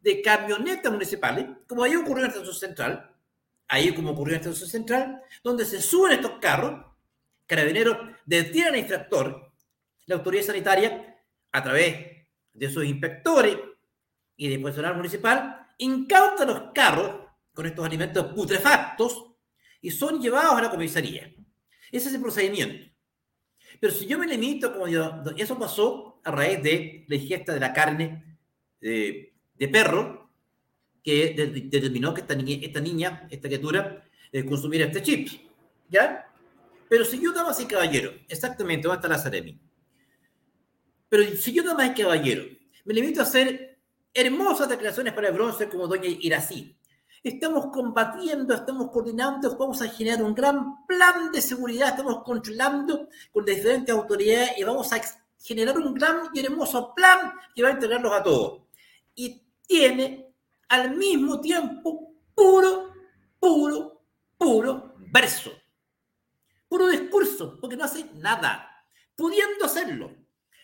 de 0.00 0.22
camionetas 0.22 0.92
municipales, 0.92 1.46
como 1.66 1.84
ahí 1.84 1.94
ocurrió 1.96 2.18
en 2.18 2.22
la 2.22 2.28
estación 2.28 2.54
central, 2.54 3.14
ahí 3.68 3.94
como 3.94 4.10
ocurrió 4.10 4.36
en 4.36 4.42
la 4.42 4.50
estación 4.50 4.70
central, 4.70 5.22
donde 5.42 5.64
se 5.64 5.80
suben 5.80 6.12
estos 6.12 6.38
carros 6.40 6.92
Carabineros 7.52 7.98
detiene 8.24 8.68
al 8.68 8.76
infractor, 8.76 9.52
la 10.06 10.14
autoridad 10.14 10.44
sanitaria, 10.44 11.22
a 11.52 11.62
través 11.62 12.26
de 12.50 12.70
sus 12.70 12.82
inspectores 12.82 13.58
y 14.36 14.48
de 14.48 14.58
personal 14.58 14.96
municipal, 14.96 15.66
incauta 15.76 16.46
los 16.46 16.72
carros 16.72 17.28
con 17.52 17.66
estos 17.66 17.84
alimentos 17.84 18.32
putrefactos 18.32 19.32
y 19.82 19.90
son 19.90 20.18
llevados 20.18 20.54
a 20.54 20.62
la 20.62 20.70
comisaría. 20.70 21.30
Ese 21.90 22.08
es 22.08 22.14
el 22.14 22.22
procedimiento. 22.22 22.90
Pero 23.78 23.92
si 23.92 24.06
yo 24.06 24.18
me 24.18 24.26
limito, 24.26 24.72
como 24.72 24.88
yo, 24.88 25.22
eso 25.36 25.58
pasó 25.58 26.11
a 26.24 26.30
raíz 26.30 26.62
de 26.62 27.04
la 27.08 27.16
ingesta 27.16 27.52
de 27.52 27.60
la 27.60 27.72
carne 27.72 28.38
de, 28.80 29.32
perro, 29.70 30.30
que 31.02 31.34
determinó 31.70 32.14
que 32.14 32.20
esta 32.20 32.34
niña, 32.34 32.58
esta, 32.62 32.80
niña, 32.80 33.28
esta 33.30 33.48
criatura, 33.48 34.04
eh, 34.30 34.44
consumiera 34.44 34.86
este 34.86 35.02
chip. 35.02 35.28
¿Ya? 35.88 36.26
Pero 36.88 37.04
si 37.04 37.20
yo, 37.20 37.32
damas 37.32 37.60
y 37.60 37.66
caballero, 37.66 38.12
exactamente, 38.28 38.86
¿dónde 38.86 38.96
está 38.96 39.08
la 39.08 39.18
Saremi? 39.18 39.60
Pero 41.08 41.36
si 41.36 41.52
yo, 41.52 41.62
damas 41.62 41.90
y 41.90 42.02
caballero, 42.02 42.44
me 42.84 42.94
limito 42.94 43.20
a 43.20 43.24
hacer 43.24 43.78
hermosas 44.14 44.68
declaraciones 44.68 45.12
para 45.12 45.28
el 45.28 45.34
bronce 45.34 45.68
como 45.68 45.86
doña 45.86 46.08
Irací, 46.08 46.76
estamos 47.22 47.66
combatiendo, 47.72 48.54
estamos 48.54 48.90
coordinando, 48.90 49.56
vamos 49.56 49.80
a 49.80 49.88
generar 49.88 50.22
un 50.22 50.34
gran 50.34 50.84
plan 50.86 51.30
de 51.32 51.40
seguridad, 51.40 51.90
estamos 51.90 52.22
controlando 52.24 53.08
con 53.32 53.46
las 53.46 53.56
diferentes 53.56 53.94
autoridades 53.94 54.58
y 54.58 54.64
vamos 54.64 54.92
a 54.92 54.96
generar 55.42 55.76
un 55.78 55.94
gran 55.94 56.28
y 56.32 56.40
hermoso 56.40 56.94
plan 56.94 57.32
que 57.54 57.62
va 57.62 57.70
a 57.70 57.72
integrarlos 57.72 58.12
a 58.12 58.22
todos. 58.22 58.62
Y 59.14 59.42
tiene 59.66 60.34
al 60.68 60.96
mismo 60.96 61.40
tiempo 61.40 62.14
puro, 62.34 62.92
puro, 63.38 64.02
puro 64.38 64.94
verso 65.10 65.52
puro 66.72 66.88
discurso, 66.88 67.58
porque 67.60 67.76
no 67.76 67.84
hace 67.84 68.06
nada, 68.14 68.86
pudiendo 69.14 69.66
hacerlo. 69.66 70.10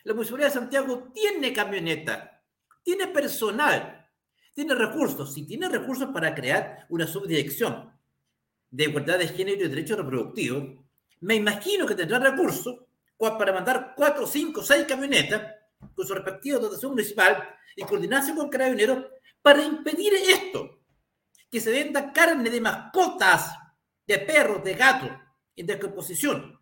La 0.04 0.14
Municipalidad 0.14 0.48
de 0.48 0.54
Santiago 0.54 1.10
tiene 1.12 1.52
camioneta, 1.52 2.42
tiene 2.82 3.08
personal, 3.08 4.08
tiene 4.54 4.74
recursos. 4.74 5.34
Si 5.34 5.46
tiene 5.46 5.68
recursos 5.68 6.08
para 6.08 6.34
crear 6.34 6.86
una 6.88 7.06
subdirección 7.06 7.92
de 8.70 8.84
igualdad 8.84 9.18
de 9.18 9.28
género 9.28 9.66
y 9.66 9.68
derechos 9.68 9.98
reproductivos, 9.98 10.82
me 11.20 11.34
imagino 11.34 11.84
que 11.84 11.94
tendrá 11.94 12.18
recursos 12.18 12.86
para 13.18 13.52
mandar 13.52 13.94
cuatro, 13.96 14.26
cinco, 14.26 14.62
seis 14.62 14.86
camionetas 14.86 15.56
con 15.94 16.06
su 16.06 16.14
respectiva 16.14 16.58
dotación 16.58 16.92
municipal 16.92 17.48
y 17.76 17.82
coordinarse 17.82 18.34
con 18.34 18.48
carabineros 18.48 19.06
para 19.42 19.62
impedir 19.62 20.12
esto, 20.14 20.80
que 21.50 21.60
se 21.60 21.70
venda 21.70 22.12
carne 22.12 22.48
de 22.48 22.60
mascotas, 22.60 23.56
de 24.06 24.18
perros, 24.18 24.62
de 24.64 24.74
gatos, 24.74 25.10
en 25.56 25.66
descomposición. 25.66 26.54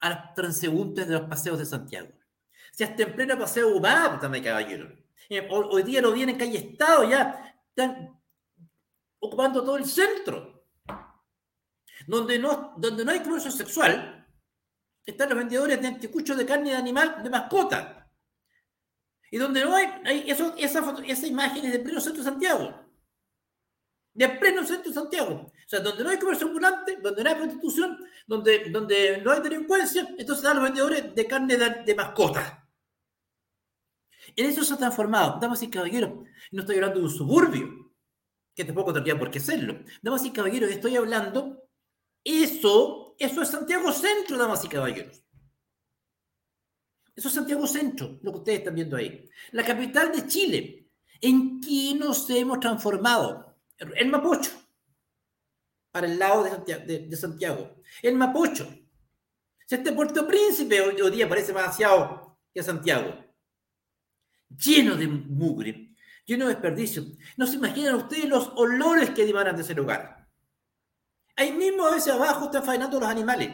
a 0.00 0.10
los 0.10 0.34
transeúntes 0.34 1.06
de 1.06 1.14
los 1.14 1.28
paseos 1.28 1.58
de 1.60 1.64
Santiago. 1.64 2.08
Si 2.72 2.82
hasta 2.82 3.04
en 3.04 3.14
pleno 3.14 3.38
paseo 3.38 3.76
humano, 3.76 4.18
también 4.18 4.42
caballero. 4.42 4.90
Eh, 5.28 5.46
hoy, 5.48 5.84
día 5.84 6.02
lo 6.02 6.12
vienen 6.12 6.36
calle 6.36 6.58
Estado 6.58 7.08
ya, 7.08 7.56
están 7.68 8.20
ocupando 9.20 9.62
todo 9.62 9.76
el 9.76 9.84
centro. 9.84 10.66
Donde 12.08 12.38
no, 12.38 12.74
donde 12.76 13.04
no 13.04 13.12
hay 13.12 13.20
comercio 13.20 13.52
sexual, 13.52 14.21
están 15.04 15.28
los 15.28 15.38
vendedores 15.38 15.80
de 15.80 15.88
anticuchos 15.88 16.36
de 16.36 16.46
carne 16.46 16.70
de 16.70 16.76
animal 16.76 17.22
de 17.22 17.30
mascota. 17.30 18.10
Y 19.30 19.38
donde 19.38 19.64
no 19.64 19.74
hay, 19.74 19.86
hay 20.04 20.30
eso, 20.30 20.54
esa, 20.58 20.82
foto, 20.82 21.02
esa 21.02 21.26
imagen 21.26 21.64
es 21.64 21.72
de 21.72 21.78
pleno 21.78 22.00
centro 22.00 22.22
de 22.22 22.30
Santiago. 22.30 22.74
De 24.14 24.28
pleno 24.28 24.64
centro 24.64 24.90
de 24.90 24.94
Santiago. 24.94 25.52
O 25.52 25.68
sea, 25.68 25.80
donde 25.80 26.04
no 26.04 26.10
hay 26.10 26.18
comercio 26.18 26.46
ambulante, 26.46 26.96
donde 26.96 27.24
no 27.24 27.30
hay 27.30 27.36
prostitución, 27.36 27.98
donde, 28.26 28.70
donde 28.70 29.22
no 29.22 29.32
hay 29.32 29.40
delincuencia, 29.40 30.02
entonces 30.02 30.44
están 30.44 30.56
los 30.56 30.64
vendedores 30.64 31.14
de 31.14 31.26
carne 31.26 31.56
de, 31.56 31.82
de 31.82 31.94
mascota. 31.94 32.68
En 34.36 34.46
eso 34.46 34.62
se 34.62 34.74
ha 34.74 34.76
transformado, 34.76 35.38
damas 35.40 35.62
y 35.62 35.70
caballeros. 35.70 36.10
No 36.52 36.60
estoy 36.60 36.76
hablando 36.76 36.98
de 36.98 37.06
un 37.06 37.10
suburbio, 37.10 37.92
que 38.54 38.64
tampoco 38.64 38.92
tendría 38.92 39.18
por 39.18 39.30
qué 39.30 39.40
serlo. 39.40 39.82
Damas 40.02 40.24
y 40.24 40.30
caballeros, 40.30 40.70
estoy 40.70 40.96
hablando, 40.96 41.62
eso, 42.22 43.01
eso 43.18 43.42
es 43.42 43.48
Santiago 43.48 43.92
Centro, 43.92 44.36
damas 44.36 44.64
y 44.64 44.68
caballeros. 44.68 45.22
Eso 47.14 47.28
es 47.28 47.34
Santiago 47.34 47.66
Centro, 47.66 48.18
lo 48.22 48.32
que 48.32 48.38
ustedes 48.38 48.58
están 48.60 48.74
viendo 48.74 48.96
ahí. 48.96 49.28
La 49.52 49.64
capital 49.64 50.12
de 50.12 50.26
Chile. 50.26 50.90
¿En 51.20 51.60
qué 51.60 51.94
nos 51.96 52.28
hemos 52.30 52.58
transformado? 52.58 53.56
El 53.76 54.08
Mapocho, 54.08 54.50
para 55.90 56.06
el 56.06 56.18
lado 56.18 56.44
de 56.44 57.16
Santiago. 57.16 57.76
El 58.02 58.16
Mapocho. 58.16 58.68
Si 59.66 59.74
este 59.74 59.92
Puerto 59.92 60.26
Príncipe 60.26 60.80
hoy, 60.80 61.00
hoy 61.00 61.10
día 61.10 61.28
parece 61.28 61.48
demasiado 61.48 62.40
que 62.52 62.62
Santiago. 62.62 63.14
Lleno 64.48 64.96
de 64.96 65.06
mugre, 65.06 65.94
lleno 66.26 66.46
de 66.46 66.54
desperdicio. 66.54 67.04
No 67.36 67.46
se 67.46 67.56
imaginan 67.56 67.94
ustedes 67.94 68.28
los 68.28 68.48
olores 68.56 69.10
que 69.10 69.28
emanan 69.28 69.56
de 69.56 69.62
ese 69.62 69.74
lugar. 69.74 70.21
Ahí 71.36 71.52
mismo 71.52 71.86
a 71.86 71.92
veces 71.92 72.12
abajo 72.12 72.46
están 72.46 72.64
faenando 72.64 73.00
los 73.00 73.08
animales 73.08 73.50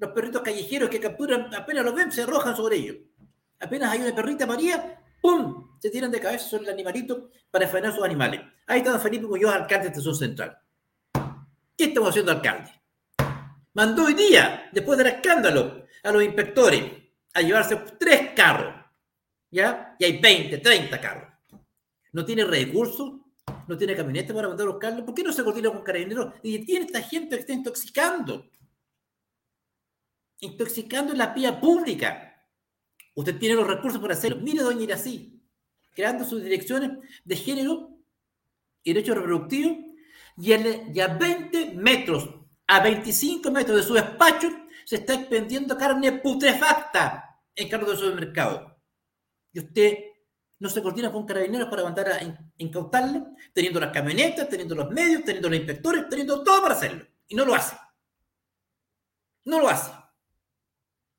los 0.00 0.10
perritos 0.12 0.40
callejeros 0.42 0.88
que 0.88 0.98
capturan, 0.98 1.54
apenas 1.54 1.84
los 1.84 1.94
ven, 1.94 2.10
se 2.10 2.22
arrojan 2.22 2.56
sobre 2.56 2.76
ellos. 2.76 2.96
Apenas 3.60 3.92
hay 3.92 4.00
una 4.00 4.14
perrita 4.14 4.46
María, 4.46 4.98
¡pum! 5.20 5.76
Se 5.78 5.90
tiran 5.90 6.10
de 6.10 6.20
cabeza 6.20 6.48
sobre 6.48 6.64
el 6.64 6.70
animalito 6.70 7.30
para 7.50 7.68
faenar 7.68 7.94
sus 7.94 8.02
animales. 8.02 8.40
Ahí 8.66 8.78
está 8.78 8.92
don 8.92 9.00
Felipe 9.00 9.26
Muñoz, 9.26 9.52
alcalde 9.54 9.84
de 9.84 9.88
Estación 9.88 10.14
Central. 10.14 10.58
¿Qué 11.76 11.84
estamos 11.84 12.10
haciendo, 12.10 12.32
alcalde? 12.32 12.70
Mandó 13.74 14.06
hoy 14.06 14.14
día, 14.14 14.70
después 14.72 14.96
del 14.96 15.08
escándalo, 15.08 15.84
a 16.02 16.12
los 16.12 16.22
inspectores 16.22 16.82
a 17.34 17.42
llevarse 17.42 17.76
tres 17.98 18.30
carros. 18.34 18.74
¿Ya? 19.50 19.96
Y 19.98 20.04
hay 20.04 20.18
20, 20.18 20.58
30 20.58 21.00
carros. 21.00 21.28
No 22.12 22.24
tiene 22.24 22.44
recursos, 22.44 23.20
no 23.70 23.78
tiene 23.78 23.96
camioneta 23.96 24.34
para 24.34 24.48
mandar 24.48 24.66
los 24.66 24.78
carros. 24.78 25.02
¿Por 25.02 25.14
qué 25.14 25.22
no 25.22 25.32
se 25.32 25.42
coordina 25.44 25.70
con 25.70 25.82
carabineros? 25.82 26.34
Y 26.42 26.58
tiene 26.64 26.86
esta 26.86 27.00
gente 27.00 27.36
que 27.36 27.40
está 27.40 27.52
intoxicando 27.52 28.50
intoxicando 30.40 31.14
la 31.14 31.28
vía 31.28 31.60
pública. 31.60 32.46
Usted 33.14 33.38
tiene 33.38 33.54
los 33.54 33.66
recursos 33.66 34.00
para 34.00 34.14
hacerlo. 34.14 34.38
Mire, 34.42 34.62
doña 34.62 34.82
Irací, 34.82 35.42
creando 35.92 36.24
sus 36.24 36.42
direcciones 36.42 36.92
de 37.24 37.36
género 37.36 37.98
y 38.82 38.92
derecho 38.92 39.14
reproductivo, 39.14 39.76
y 40.36 40.52
a, 40.52 41.08
20 41.08 41.74
metros, 41.74 42.30
a 42.66 42.80
25 42.80 43.50
metros 43.50 43.76
de 43.76 43.82
su 43.82 43.94
despacho, 43.94 44.48
se 44.86 44.96
está 44.96 45.14
expendiendo 45.14 45.76
carne 45.76 46.12
putrefacta 46.12 47.38
en 47.54 47.68
carros 47.68 47.90
de 47.90 47.96
supermercado. 47.96 48.80
Y 49.52 49.58
usted 49.58 49.98
no 50.60 50.68
se 50.68 50.82
coordina 50.82 51.10
con 51.10 51.26
carabineros 51.26 51.68
para 51.68 51.82
mandar 51.82 52.08
a 52.10 52.20
incautarle, 52.58 53.24
teniendo 53.54 53.80
las 53.80 53.92
camionetas, 53.92 54.48
teniendo 54.48 54.74
los 54.74 54.90
medios, 54.90 55.24
teniendo 55.24 55.48
los 55.48 55.58
inspectores, 55.58 56.08
teniendo 56.08 56.44
todo 56.44 56.62
para 56.62 56.74
hacerlo. 56.74 57.06
Y 57.26 57.34
no 57.34 57.46
lo 57.46 57.54
hace. 57.54 57.76
No 59.46 59.58
lo 59.58 59.68
hace. 59.68 59.90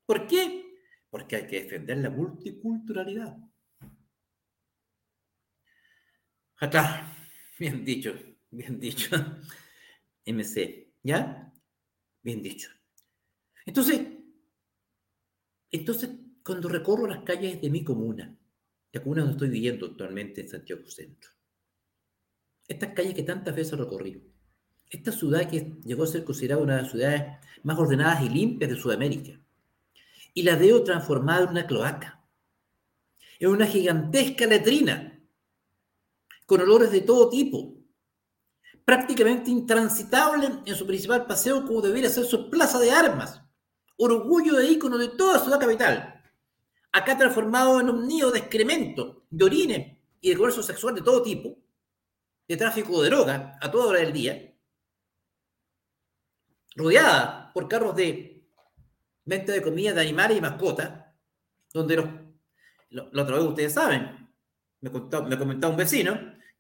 ¿Por 0.06 0.28
qué? 0.28 0.76
Porque 1.10 1.38
hay 1.38 1.48
que 1.48 1.64
defender 1.64 1.98
la 1.98 2.12
multiculturalidad. 2.12 3.36
Acá, 6.58 7.12
bien 7.60 7.84
dicho, 7.84 8.14
bien 8.52 8.80
dicho. 8.80 9.10
MC, 10.28 10.94
¿ya? 11.02 11.52
Bien 12.22 12.44
dicho. 12.44 12.70
Entonces, 13.66 14.02
entonces, 15.72 16.12
cuando 16.44 16.70
recorro 16.70 17.08
las 17.08 17.24
calles 17.24 17.60
de 17.60 17.70
mi 17.72 17.84
comuna, 17.84 18.38
la 18.92 19.02
comuna 19.02 19.22
donde 19.22 19.36
estoy 19.36 19.50
viviendo 19.50 19.86
actualmente 19.86 20.42
en 20.42 20.50
Santiago 20.50 20.88
Centro, 20.88 21.32
estas 22.68 22.94
calles 22.94 23.14
que 23.14 23.24
tantas 23.24 23.56
veces 23.56 23.74
he 23.74 23.78
recorrido, 23.78 24.22
esta 24.90 25.12
ciudad 25.12 25.50
que 25.50 25.78
llegó 25.84 26.04
a 26.04 26.08
ser 26.08 26.24
considerada 26.24 26.62
una 26.62 26.76
de 26.76 26.82
las 26.82 26.92
ciudades 26.92 27.38
más 27.64 27.78
ordenadas 27.78 28.24
y 28.24 28.30
limpias 28.30 28.72
de 28.72 28.78
Sudamérica, 28.78 29.40
y 30.34 30.44
la 30.44 30.56
veo 30.56 30.84
transformada 30.84 31.44
en 31.44 31.50
una 31.50 31.68
cloaca, 31.68 32.22
en 33.40 33.50
una 33.50 33.66
gigantesca 33.66 34.46
letrina, 34.46 35.20
con 36.46 36.62
olores 36.62 36.92
de 36.92 37.02
todo 37.02 37.30
tipo, 37.30 37.78
prácticamente 38.84 39.50
intransitable 39.50 40.50
en 40.66 40.76
su 40.76 40.86
principal 40.86 41.26
paseo 41.26 41.66
como 41.66 41.82
debería 41.82 42.10
ser 42.10 42.26
su 42.26 42.50
plaza 42.50 42.80
de 42.80 42.92
armas, 42.92 43.42
orgullo 43.98 44.56
de 44.56 44.68
ícono 44.68 44.98
de 44.98 45.10
toda 45.10 45.40
ciudad 45.40 45.60
capital, 45.60 46.21
acá 46.92 47.18
transformado 47.18 47.80
en 47.80 47.90
un 47.90 48.08
nido 48.08 48.32
de 48.32 48.40
excremento, 48.40 49.24
de 49.30 49.46
orines 49.46 49.98
y 50.20 50.30
de 50.30 50.38
comercio 50.38 50.62
sexual 50.62 50.96
de 50.96 51.02
todo 51.02 51.22
tipo, 51.22 51.58
de 52.48 52.58
tráfico 52.58 53.02
de 53.02 53.10
droga 53.10 53.58
a 53.62 53.72
toda 53.72 53.88
hora 53.88 54.00
del 54.00 54.14
día, 54.14 54.54
rodeada 56.76 57.52
por 57.54 57.68
carros 57.68 57.96
de 57.96 58.46
venta 59.26 59.54
de 59.54 59.62
comida 59.62 59.94
de 59.94 60.02
animales 60.02 60.38
y 60.38 60.42
mascotas, 60.42 61.06
donde 61.74 61.96
los, 61.96 62.06
lo, 62.90 63.10
la 63.12 63.24
otra 63.24 63.38
vez 63.38 63.46
ustedes 63.46 63.74
saben, 63.74 64.30
me, 64.82 64.92
contó, 64.92 65.24
me 65.24 65.38
comentaba 65.38 65.72
un 65.72 65.78
vecino 65.78 66.14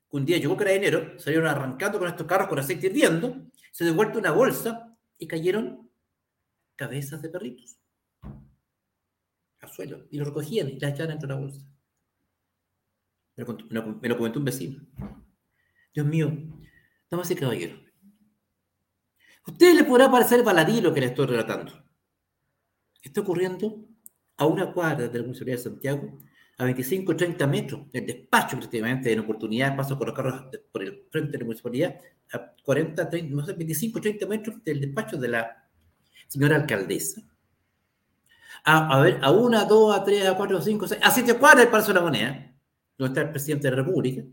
que 0.09 0.17
un 0.17 0.25
día 0.25 0.37
llegó 0.37 0.55
carabinero, 0.55 1.19
salieron 1.19 1.47
arrancando 1.47 1.99
con 1.99 2.07
estos 2.07 2.27
carros 2.27 2.47
con 2.47 2.59
aceite 2.59 2.87
hirviendo, 2.87 3.35
se 3.71 3.85
devuelve 3.85 4.17
una 4.17 4.31
bolsa 4.31 4.97
y 5.17 5.27
cayeron 5.27 5.89
cabezas 6.75 7.21
de 7.21 7.29
perritos 7.29 7.80
al 9.61 9.69
suelo 9.69 10.07
y 10.09 10.17
lo 10.17 10.25
recogían 10.25 10.69
y 10.69 10.79
las 10.79 10.93
echaban 10.93 11.09
dentro 11.09 11.27
de 11.27 11.33
la 11.33 11.39
bolsa. 11.39 11.65
Me 13.35 13.45
lo, 13.45 13.99
lo, 14.01 14.17
comentó 14.17 14.39
un 14.39 14.45
vecino. 14.45 14.83
Dios 15.93 16.05
mío, 16.05 16.31
damas 17.09 17.31
y 17.31 17.35
caballeros. 17.35 17.79
A 19.43 19.51
ustedes 19.51 19.75
les 19.75 19.85
podrá 19.85 20.11
parecer 20.11 20.43
baladí 20.43 20.81
lo 20.81 20.93
que 20.93 21.01
les 21.01 21.09
estoy 21.11 21.25
relatando 21.27 21.81
está 23.01 23.21
ocurriendo 23.21 23.87
a 24.37 24.45
una 24.45 24.71
cuadra 24.71 25.07
de 25.07 25.19
la 25.19 25.23
Municipalidad 25.23 25.57
de 25.57 25.63
Santiago, 25.63 26.19
a 26.57 26.65
25 26.65 27.11
o 27.11 27.15
30 27.15 27.47
metros 27.47 27.91
del 27.91 28.05
despacho, 28.05 28.57
prácticamente, 28.57 29.11
en 29.11 29.19
oportunidad, 29.19 29.75
paso 29.75 29.97
con 29.97 30.07
los 30.07 30.15
carros 30.15 30.43
por 30.71 30.83
el 30.83 31.07
frente 31.09 31.31
de 31.31 31.37
la 31.39 31.45
municipalidad, 31.45 31.99
a 32.33 32.53
40, 32.63 33.09
30, 33.09 33.35
no 33.35 33.45
sé, 33.45 33.53
25 33.53 33.97
o 33.97 34.01
30 34.01 34.25
metros 34.27 34.63
del 34.63 34.81
despacho 34.81 35.17
de 35.17 35.27
la 35.27 35.69
señora 36.27 36.55
alcaldesa. 36.55 37.21
A, 38.63 38.97
a 38.97 39.01
ver, 39.01 39.19
a 39.23 39.31
una, 39.31 39.65
dos, 39.65 39.95
a 39.95 40.03
tres, 40.03 40.25
a 40.27 40.35
cuatro, 40.35 40.57
a 40.57 40.61
cinco, 40.61 40.85
a 40.85 41.11
siete 41.11 41.37
cuadras 41.37 41.63
del 41.63 41.69
Palacio 41.69 41.93
de 41.93 41.99
la 41.99 42.05
Moneda, 42.05 42.53
donde 42.97 43.11
está 43.11 43.21
el 43.21 43.31
presidente 43.31 43.69
de 43.69 43.75
la 43.75 43.83
República. 43.83 44.23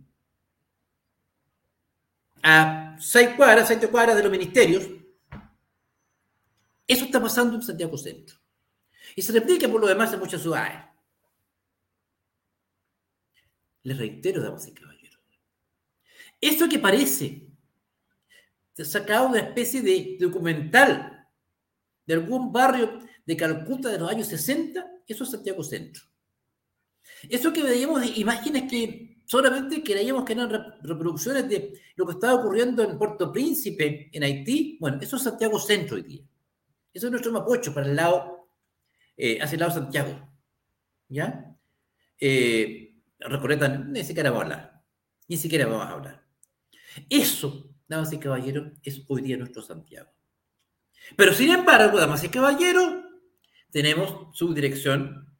A 2.42 2.96
seis 2.98 3.30
cuadras, 3.36 3.68
siete 3.68 3.88
cuadras 3.88 4.16
de 4.16 4.22
los 4.22 4.32
ministerios. 4.32 4.86
Eso 6.86 7.04
está 7.04 7.20
pasando 7.20 7.54
en 7.56 7.62
Santiago 7.62 7.96
Centro. 7.96 8.36
Y 9.16 9.22
se 9.22 9.32
replica 9.32 9.68
por 9.68 9.80
lo 9.80 9.86
demás 9.86 10.12
en 10.12 10.20
muchas 10.20 10.42
ciudades. 10.42 10.78
Les 13.82 13.96
reitero, 13.96 14.42
damas 14.42 14.66
y 14.66 14.72
caballeros. 14.72 15.18
Eso 16.40 16.68
que 16.68 16.78
parece 16.78 17.48
sacado 18.84 19.28
una 19.28 19.40
especie 19.40 19.82
de 19.82 20.16
documental 20.20 21.26
de 22.06 22.14
algún 22.14 22.52
barrio 22.52 23.00
de 23.28 23.36
Calcuta 23.36 23.90
de 23.90 23.98
los 23.98 24.10
años 24.10 24.26
60, 24.28 25.02
eso 25.06 25.24
es 25.24 25.30
Santiago 25.30 25.62
Centro. 25.62 26.02
Eso 27.28 27.52
que 27.52 27.62
veíamos 27.62 28.16
imágenes 28.16 28.70
que 28.70 29.20
solamente 29.26 29.82
creíamos 29.82 30.24
que 30.24 30.32
eran 30.32 30.48
reproducciones 30.82 31.46
de 31.46 31.78
lo 31.96 32.06
que 32.06 32.12
estaba 32.12 32.40
ocurriendo 32.40 32.82
en 32.82 32.96
Puerto 32.96 33.30
Príncipe, 33.30 34.08
en 34.14 34.22
Haití, 34.22 34.78
bueno, 34.80 34.98
eso 35.02 35.16
es 35.16 35.22
Santiago 35.22 35.58
Centro 35.58 35.96
hoy 35.96 36.04
día. 36.04 36.22
Eso 36.94 37.08
es 37.08 37.10
nuestro 37.10 37.30
Mapocho 37.30 37.74
para 37.74 37.86
el 37.86 37.96
lado 37.96 38.48
eh, 39.14 39.38
hacia 39.42 39.56
el 39.56 39.60
lado 39.60 39.74
de 39.74 39.80
Santiago. 39.80 40.30
¿Ya? 41.10 41.54
Eh, 42.18 42.94
Recoleta, 43.18 43.68
ni 43.68 44.04
siquiera 44.04 44.30
vamos 44.30 44.44
a 44.44 44.46
hablar. 44.46 44.82
Ni 45.28 45.36
siquiera 45.36 45.66
vamos 45.66 45.86
a 45.86 45.90
hablar. 45.90 46.24
Eso, 47.10 47.74
damas 47.86 48.10
y 48.10 48.18
caballeros, 48.18 48.72
es 48.82 49.02
hoy 49.06 49.20
día 49.20 49.36
nuestro 49.36 49.60
Santiago. 49.60 50.08
Pero 51.14 51.34
sin 51.34 51.50
embargo, 51.50 51.98
damas 51.98 52.24
y 52.24 52.30
caballeros, 52.30 52.97
tenemos 53.70 54.36
subdirección 54.36 55.36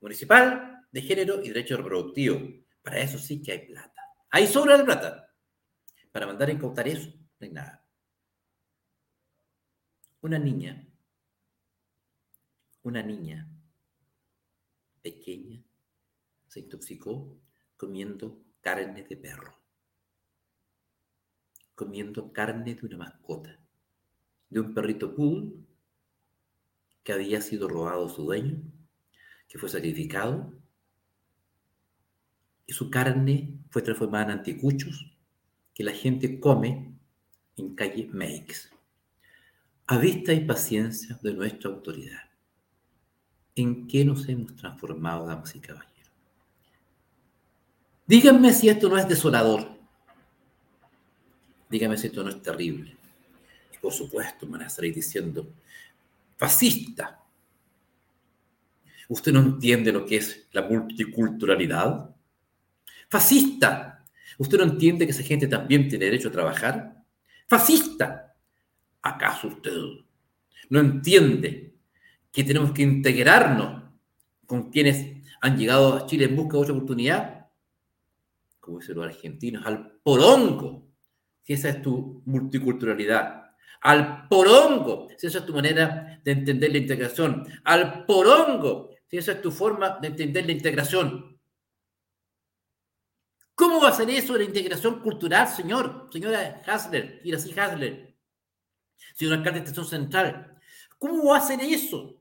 municipal 0.00 0.86
de 0.90 1.02
género 1.02 1.42
y 1.42 1.48
derecho 1.48 1.76
reproductivo. 1.76 2.40
Para 2.82 3.00
eso 3.00 3.18
sí 3.18 3.42
que 3.42 3.52
hay 3.52 3.66
plata. 3.66 4.02
Hay 4.30 4.46
sobra 4.46 4.76
de 4.76 4.84
plata. 4.84 5.34
Para 6.12 6.26
mandar 6.26 6.48
a 6.48 6.52
incautar 6.52 6.86
eso, 6.88 7.10
no 7.10 7.46
hay 7.46 7.50
nada. 7.50 7.84
Una 10.20 10.38
niña, 10.38 10.86
una 12.82 13.02
niña 13.02 13.48
pequeña 15.02 15.62
se 16.48 16.60
intoxicó 16.60 17.38
comiendo 17.76 18.42
carne 18.60 19.02
de 19.02 19.16
perro, 19.16 19.60
comiendo 21.74 22.32
carne 22.32 22.74
de 22.74 22.86
una 22.86 22.96
mascota, 22.96 23.60
de 24.48 24.60
un 24.60 24.72
perrito 24.72 25.14
pool 25.14 25.65
que 27.06 27.12
había 27.12 27.40
sido 27.40 27.68
robado 27.68 28.08
su 28.08 28.24
dueño, 28.24 28.60
que 29.48 29.60
fue 29.60 29.68
sacrificado, 29.68 30.52
y 32.66 32.72
su 32.72 32.90
carne 32.90 33.60
fue 33.70 33.82
transformada 33.82 34.24
en 34.24 34.38
anticuchos 34.38 35.16
que 35.72 35.84
la 35.84 35.92
gente 35.92 36.40
come 36.40 36.98
en 37.56 37.76
calle 37.76 38.08
Meix. 38.12 38.72
A 39.86 39.98
vista 39.98 40.32
y 40.32 40.44
paciencia 40.44 41.16
de 41.22 41.32
nuestra 41.32 41.70
autoridad. 41.70 42.24
¿En 43.54 43.86
qué 43.86 44.04
nos 44.04 44.28
hemos 44.28 44.56
transformado, 44.56 45.28
damas 45.28 45.54
y 45.54 45.60
caballeros? 45.60 46.10
Díganme 48.04 48.52
si 48.52 48.68
esto 48.68 48.88
no 48.88 48.98
es 48.98 49.06
desolador. 49.06 49.78
Díganme 51.70 51.96
si 51.98 52.08
esto 52.08 52.24
no 52.24 52.30
es 52.30 52.42
terrible. 52.42 52.96
Y 53.72 53.78
por 53.78 53.92
supuesto, 53.92 54.44
me 54.46 54.58
van 54.58 54.62
a 54.62 54.70
salir 54.70 54.92
diciendo, 54.92 55.48
fascista. 56.36 57.20
¿Usted 59.08 59.32
no 59.32 59.40
entiende 59.40 59.92
lo 59.92 60.04
que 60.04 60.16
es 60.16 60.48
la 60.52 60.62
multiculturalidad? 60.62 62.14
Fascista. 63.08 64.04
¿Usted 64.38 64.58
no 64.58 64.64
entiende 64.64 65.06
que 65.06 65.12
esa 65.12 65.22
gente 65.22 65.46
también 65.46 65.88
tiene 65.88 66.06
derecho 66.06 66.28
a 66.28 66.32
trabajar? 66.32 67.04
Fascista. 67.48 68.34
¿Acaso 69.02 69.48
usted 69.48 69.72
no 70.68 70.80
entiende 70.80 71.74
que 72.32 72.42
tenemos 72.42 72.72
que 72.72 72.82
integrarnos 72.82 73.84
con 74.44 74.70
quienes 74.70 75.22
han 75.40 75.56
llegado 75.56 75.94
a 75.94 76.06
Chile 76.06 76.24
en 76.24 76.36
busca 76.36 76.56
de 76.56 76.62
otra 76.62 76.74
oportunidad? 76.74 77.46
Como 78.58 78.80
dicen 78.80 78.96
los 78.96 79.06
argentinos, 79.06 79.64
al 79.64 79.92
porongo, 80.02 80.88
si 81.42 81.52
esa 81.52 81.68
es 81.68 81.80
tu 81.80 82.22
multiculturalidad 82.26 83.45
al 83.82 84.28
porongo, 84.28 85.08
si 85.16 85.26
esa 85.26 85.38
es 85.38 85.46
tu 85.46 85.54
manera 85.54 86.20
de 86.24 86.32
entender 86.32 86.72
la 86.72 86.78
integración, 86.78 87.46
al 87.64 88.04
porongo, 88.04 88.90
si 89.06 89.18
esa 89.18 89.32
es 89.32 89.42
tu 89.42 89.50
forma 89.50 89.98
de 90.00 90.08
entender 90.08 90.46
la 90.46 90.52
integración. 90.52 91.38
¿Cómo 93.54 93.80
va 93.80 93.88
a 93.88 93.92
ser 93.92 94.10
eso 94.10 94.36
la 94.36 94.44
integración 94.44 95.00
cultural, 95.00 95.48
señor? 95.48 96.10
Señora 96.12 96.62
Hasler, 96.66 97.22
así 97.34 97.58
Hasler, 97.58 98.16
señor 99.14 99.38
alcalde 99.38 99.60
de 99.60 99.66
Estación 99.66 99.86
Central. 99.86 100.58
¿Cómo 100.98 101.30
va 101.30 101.38
a 101.38 101.46
ser 101.46 101.60
eso? 101.62 102.20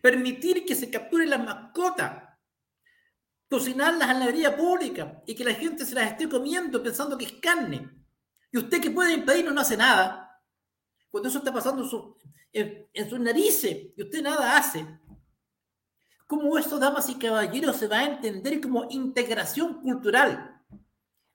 Permitir 0.00 0.64
que 0.64 0.74
se 0.74 0.90
capture 0.90 1.26
la 1.26 1.38
mascota, 1.38 2.38
cocinarlas 3.50 4.10
en 4.10 4.20
la 4.20 4.30
vía 4.30 4.56
pública 4.56 5.22
y 5.26 5.34
que 5.34 5.44
la 5.44 5.54
gente 5.54 5.84
se 5.84 5.94
las 5.94 6.12
esté 6.12 6.28
comiendo 6.28 6.82
pensando 6.82 7.18
que 7.18 7.24
es 7.24 7.32
carne. 7.32 7.97
Y 8.50 8.58
usted 8.58 8.80
que 8.80 8.90
puede 8.90 9.14
impedirlo 9.14 9.52
no 9.52 9.60
hace 9.60 9.76
nada 9.76 10.28
cuando 11.10 11.28
eso 11.28 11.38
está 11.38 11.52
pasando 11.52 11.82
en, 12.52 13.10
sus 13.10 13.20
narices 13.20 13.88
y 13.96 14.02
usted 14.02 14.22
nada 14.22 14.56
hace. 14.56 14.86
¿Cómo 16.26 16.58
esto, 16.58 16.78
damas 16.78 17.08
y 17.08 17.18
caballeros, 17.18 17.76
se 17.76 17.88
va 17.88 18.00
a 18.00 18.04
entender 18.04 18.60
como 18.60 18.86
integración 18.90 19.80
cultural? 19.80 20.62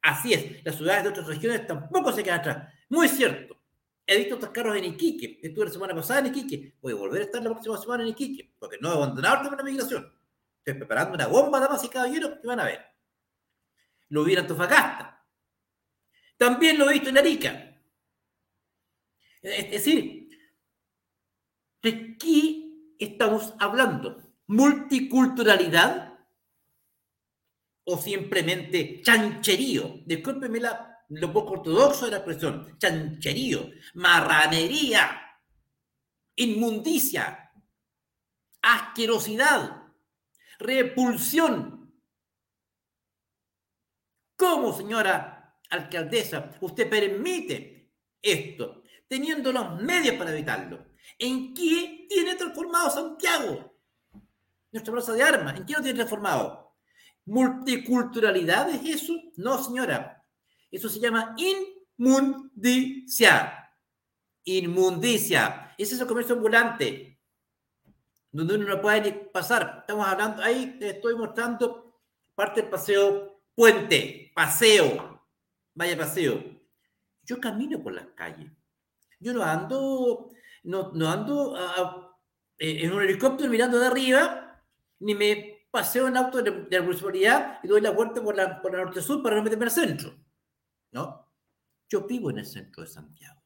Así 0.01 0.33
es, 0.33 0.63
las 0.63 0.75
ciudades 0.75 1.03
de 1.03 1.09
otras 1.09 1.27
regiones 1.27 1.65
tampoco 1.65 2.11
se 2.11 2.23
quedan 2.23 2.39
atrás. 2.39 2.73
Muy 2.89 3.07
cierto. 3.07 3.57
He 4.05 4.17
visto 4.17 4.35
estos 4.35 4.49
carros 4.49 4.75
en 4.75 4.85
Iquique. 4.85 5.39
Estuve 5.41 5.65
la 5.65 5.71
semana 5.71 5.95
pasada 5.95 6.19
en 6.19 6.27
Iquique. 6.27 6.75
Voy 6.81 6.91
a 6.91 6.95
volver 6.95 7.21
a 7.21 7.25
estar 7.25 7.41
la 7.41 7.49
próxima 7.49 7.77
semana 7.77 8.03
en 8.03 8.09
Iquique, 8.09 8.53
porque 8.59 8.77
no 8.81 8.89
he 8.89 8.95
abandonado 8.95 9.35
el 9.35 9.41
tema 9.43 9.55
de 9.55 9.63
la 9.63 9.69
migración. 9.69 10.13
Estoy 10.57 10.73
preparando 10.75 11.15
una 11.15 11.27
bomba, 11.27 11.59
damas 11.59 11.83
y 11.83 11.89
caballeros, 11.89 12.39
que 12.41 12.47
van 12.47 12.59
a 12.59 12.65
ver. 12.65 12.81
Lo 14.09 14.23
vi 14.23 14.33
en 14.33 14.39
Antofagasta. 14.39 15.22
También 16.43 16.77
lo 16.77 16.89
he 16.89 16.93
visto 16.95 17.07
en 17.07 17.17
Arica. 17.17 17.73
Es 19.41 19.71
decir, 19.71 20.27
¿de 21.81 22.17
qué 22.17 22.95
estamos 22.99 23.53
hablando? 23.59 24.21
¿Multiculturalidad? 24.47 26.19
¿O 27.85 27.97
simplemente 27.97 29.01
chancherío? 29.01 30.01
Discúlpeme 30.05 30.59
la, 30.59 31.05
lo 31.07 31.31
poco 31.31 31.53
ortodoxo 31.53 32.05
de 32.05 32.11
la 32.11 32.17
expresión. 32.17 32.77
Chancherío, 32.77 33.69
marranería, 33.93 35.21
inmundicia, 36.35 37.53
asquerosidad, 38.61 39.93
repulsión. 40.59 41.95
¿Cómo, 44.35 44.75
señora 44.75 45.32
alcaldesa, 45.73 46.57
usted 46.61 46.89
permite 46.89 47.91
esto? 48.21 48.83
teniendo 49.13 49.51
los 49.51 49.79
medios 49.79 50.15
para 50.15 50.31
evitarlo. 50.31 50.87
¿En 51.19 51.53
qué 51.53 52.07
tiene 52.09 52.33
transformado 52.33 52.89
Santiago? 52.89 53.77
Nuestra 54.71 54.91
plaza 54.91 55.13
de 55.13 55.21
armas, 55.21 55.55
¿en 55.55 55.67
qué 55.67 55.73
lo 55.73 55.83
tiene 55.83 55.97
transformado? 55.97 56.75
¿Multiculturalidad 57.25 58.71
es 58.71 59.03
eso? 59.03 59.13
No, 59.35 59.63
señora. 59.63 60.25
Eso 60.71 60.89
se 60.89 60.99
llama 60.99 61.35
inmundicia. 61.97 63.69
Inmundicia. 64.45 65.75
Ese 65.77 65.93
es 65.93 66.01
el 66.01 66.07
comercio 66.07 66.33
ambulante, 66.33 67.21
donde 68.31 68.55
uno 68.55 68.65
no 68.65 68.81
puede 68.81 69.01
ni 69.01 69.11
pasar. 69.11 69.77
Estamos 69.81 70.07
hablando, 70.07 70.41
ahí 70.41 70.77
te 70.79 70.89
estoy 70.89 71.15
mostrando 71.15 72.01
parte 72.33 72.61
del 72.61 72.71
paseo 72.71 73.31
Puente, 73.55 74.31
paseo, 74.33 75.12
vaya 75.73 75.97
paseo. 75.97 76.43
Yo 77.23 77.39
camino 77.39 77.81
por 77.81 77.93
las 77.93 78.07
calles 78.15 78.51
yo 79.23 79.33
no 79.33 79.43
ando, 79.43 80.29
no, 80.63 80.91
no 80.91 81.09
ando 81.09 81.57
eh, 82.59 82.79
en 82.81 82.91
un 82.91 83.01
helicóptero 83.01 83.49
mirando 83.49 83.79
de 83.79 83.87
arriba, 83.87 84.61
ni 84.99 85.15
me 85.15 85.67
paseo 85.71 86.07
en 86.07 86.17
auto 86.17 86.41
de, 86.43 86.51
de 86.51 86.77
la 86.77 86.83
municipalidad 86.83 87.59
y 87.63 87.67
doy 87.67 87.81
la 87.81 87.91
vuelta 87.91 88.21
por 88.21 88.35
la, 88.35 88.61
por 88.61 88.73
la 88.73 88.83
norte-sur 88.83 89.23
para 89.23 89.37
no 89.37 89.43
meterme 89.43 89.65
al 89.65 89.71
centro. 89.71 90.13
¿No? 90.91 91.31
Yo 91.87 92.05
vivo 92.05 92.29
en 92.29 92.39
el 92.39 92.45
centro 92.45 92.83
de 92.83 92.89
Santiago. 92.89 93.41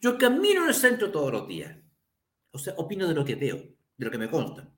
Yo 0.00 0.16
camino 0.16 0.62
en 0.62 0.68
el 0.68 0.74
centro 0.74 1.10
todos 1.10 1.30
los 1.30 1.46
días. 1.46 1.76
O 2.50 2.58
sea, 2.58 2.74
opino 2.78 3.06
de 3.06 3.14
lo 3.14 3.24
que 3.24 3.34
veo, 3.34 3.56
de 3.56 4.04
lo 4.04 4.10
que 4.10 4.18
me 4.18 4.30
consta. 4.30 4.68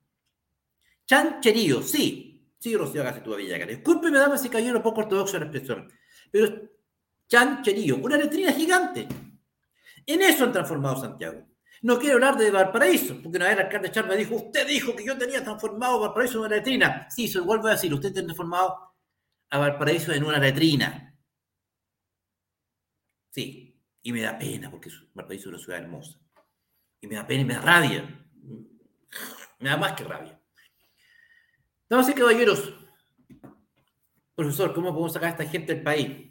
Chancherío, 1.06 1.82
sí. 1.82 2.26
Sí, 2.58 2.76
Rocío 2.76 3.02
casi 3.02 3.20
tu 3.20 3.34
Villagra. 3.34 3.66
Discúlpeme, 3.66 4.18
dame 4.18 4.36
si 4.36 4.50
cayó 4.50 4.74
un 4.76 4.82
poco 4.82 5.00
ortodoxo 5.00 5.38
la 5.38 5.46
expresión. 5.46 5.90
Pero 6.30 6.70
chancherío, 7.30 7.96
una 7.96 8.16
letrina 8.16 8.52
gigante. 8.52 9.06
En 10.04 10.22
eso 10.22 10.44
han 10.44 10.52
transformado 10.52 11.00
Santiago. 11.00 11.46
No 11.82 11.98
quiero 11.98 12.16
hablar 12.16 12.36
de 12.36 12.50
Valparaíso, 12.50 13.22
porque 13.22 13.38
una 13.38 13.46
vez 13.46 13.54
el 13.54 13.64
alcalde 13.64 13.90
Char 13.90 14.06
me 14.06 14.16
dijo, 14.16 14.34
usted 14.34 14.66
dijo 14.66 14.94
que 14.94 15.04
yo 15.04 15.16
tenía 15.16 15.42
transformado 15.42 16.00
Valparaíso 16.00 16.34
en 16.34 16.40
una 16.40 16.56
letrina. 16.56 17.06
Sí, 17.08 17.24
eso 17.24 17.38
igual 17.38 17.60
voy 17.60 17.70
a 17.70 17.74
decir, 17.74 17.94
usted 17.94 18.10
ha 18.10 18.24
transformado 18.24 18.94
a 19.48 19.58
Valparaíso 19.58 20.12
en 20.12 20.24
una 20.24 20.38
letrina. 20.38 21.16
Sí, 23.30 23.80
y 24.02 24.12
me 24.12 24.22
da 24.22 24.36
pena, 24.36 24.70
porque 24.70 24.90
Valparaíso 25.14 25.48
es 25.48 25.54
una 25.54 25.64
ciudad 25.64 25.80
hermosa. 25.80 26.18
Y 27.00 27.06
me 27.06 27.14
da 27.14 27.26
pena 27.26 27.42
y 27.42 27.44
me 27.44 27.54
da 27.54 27.60
rabia. 27.60 28.26
Me 29.60 29.68
da 29.68 29.76
más 29.76 29.92
que 29.92 30.04
rabia. 30.04 30.38
Damas 31.88 32.08
y 32.08 32.14
caballeros, 32.14 32.72
profesor, 34.34 34.74
¿cómo 34.74 34.90
podemos 34.90 35.12
sacar 35.12 35.28
a 35.28 35.32
esta 35.32 35.44
gente 35.46 35.74
del 35.74 35.82
país? 35.82 36.29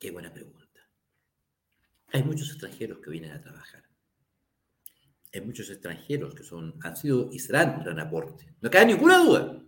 Qué 0.00 0.10
buena 0.10 0.32
pregunta. 0.32 0.80
Hay 2.06 2.24
muchos 2.24 2.48
extranjeros 2.48 3.00
que 3.00 3.10
vienen 3.10 3.32
a 3.32 3.40
trabajar. 3.40 3.84
Hay 5.32 5.42
muchos 5.42 5.68
extranjeros 5.68 6.34
que 6.34 6.42
son, 6.42 6.78
han 6.82 6.96
sido 6.96 7.28
y 7.30 7.38
serán 7.38 7.76
un 7.76 7.84
gran 7.84 8.00
aporte. 8.00 8.56
No 8.62 8.70
cabe 8.70 8.86
ninguna 8.86 9.18
duda. 9.18 9.62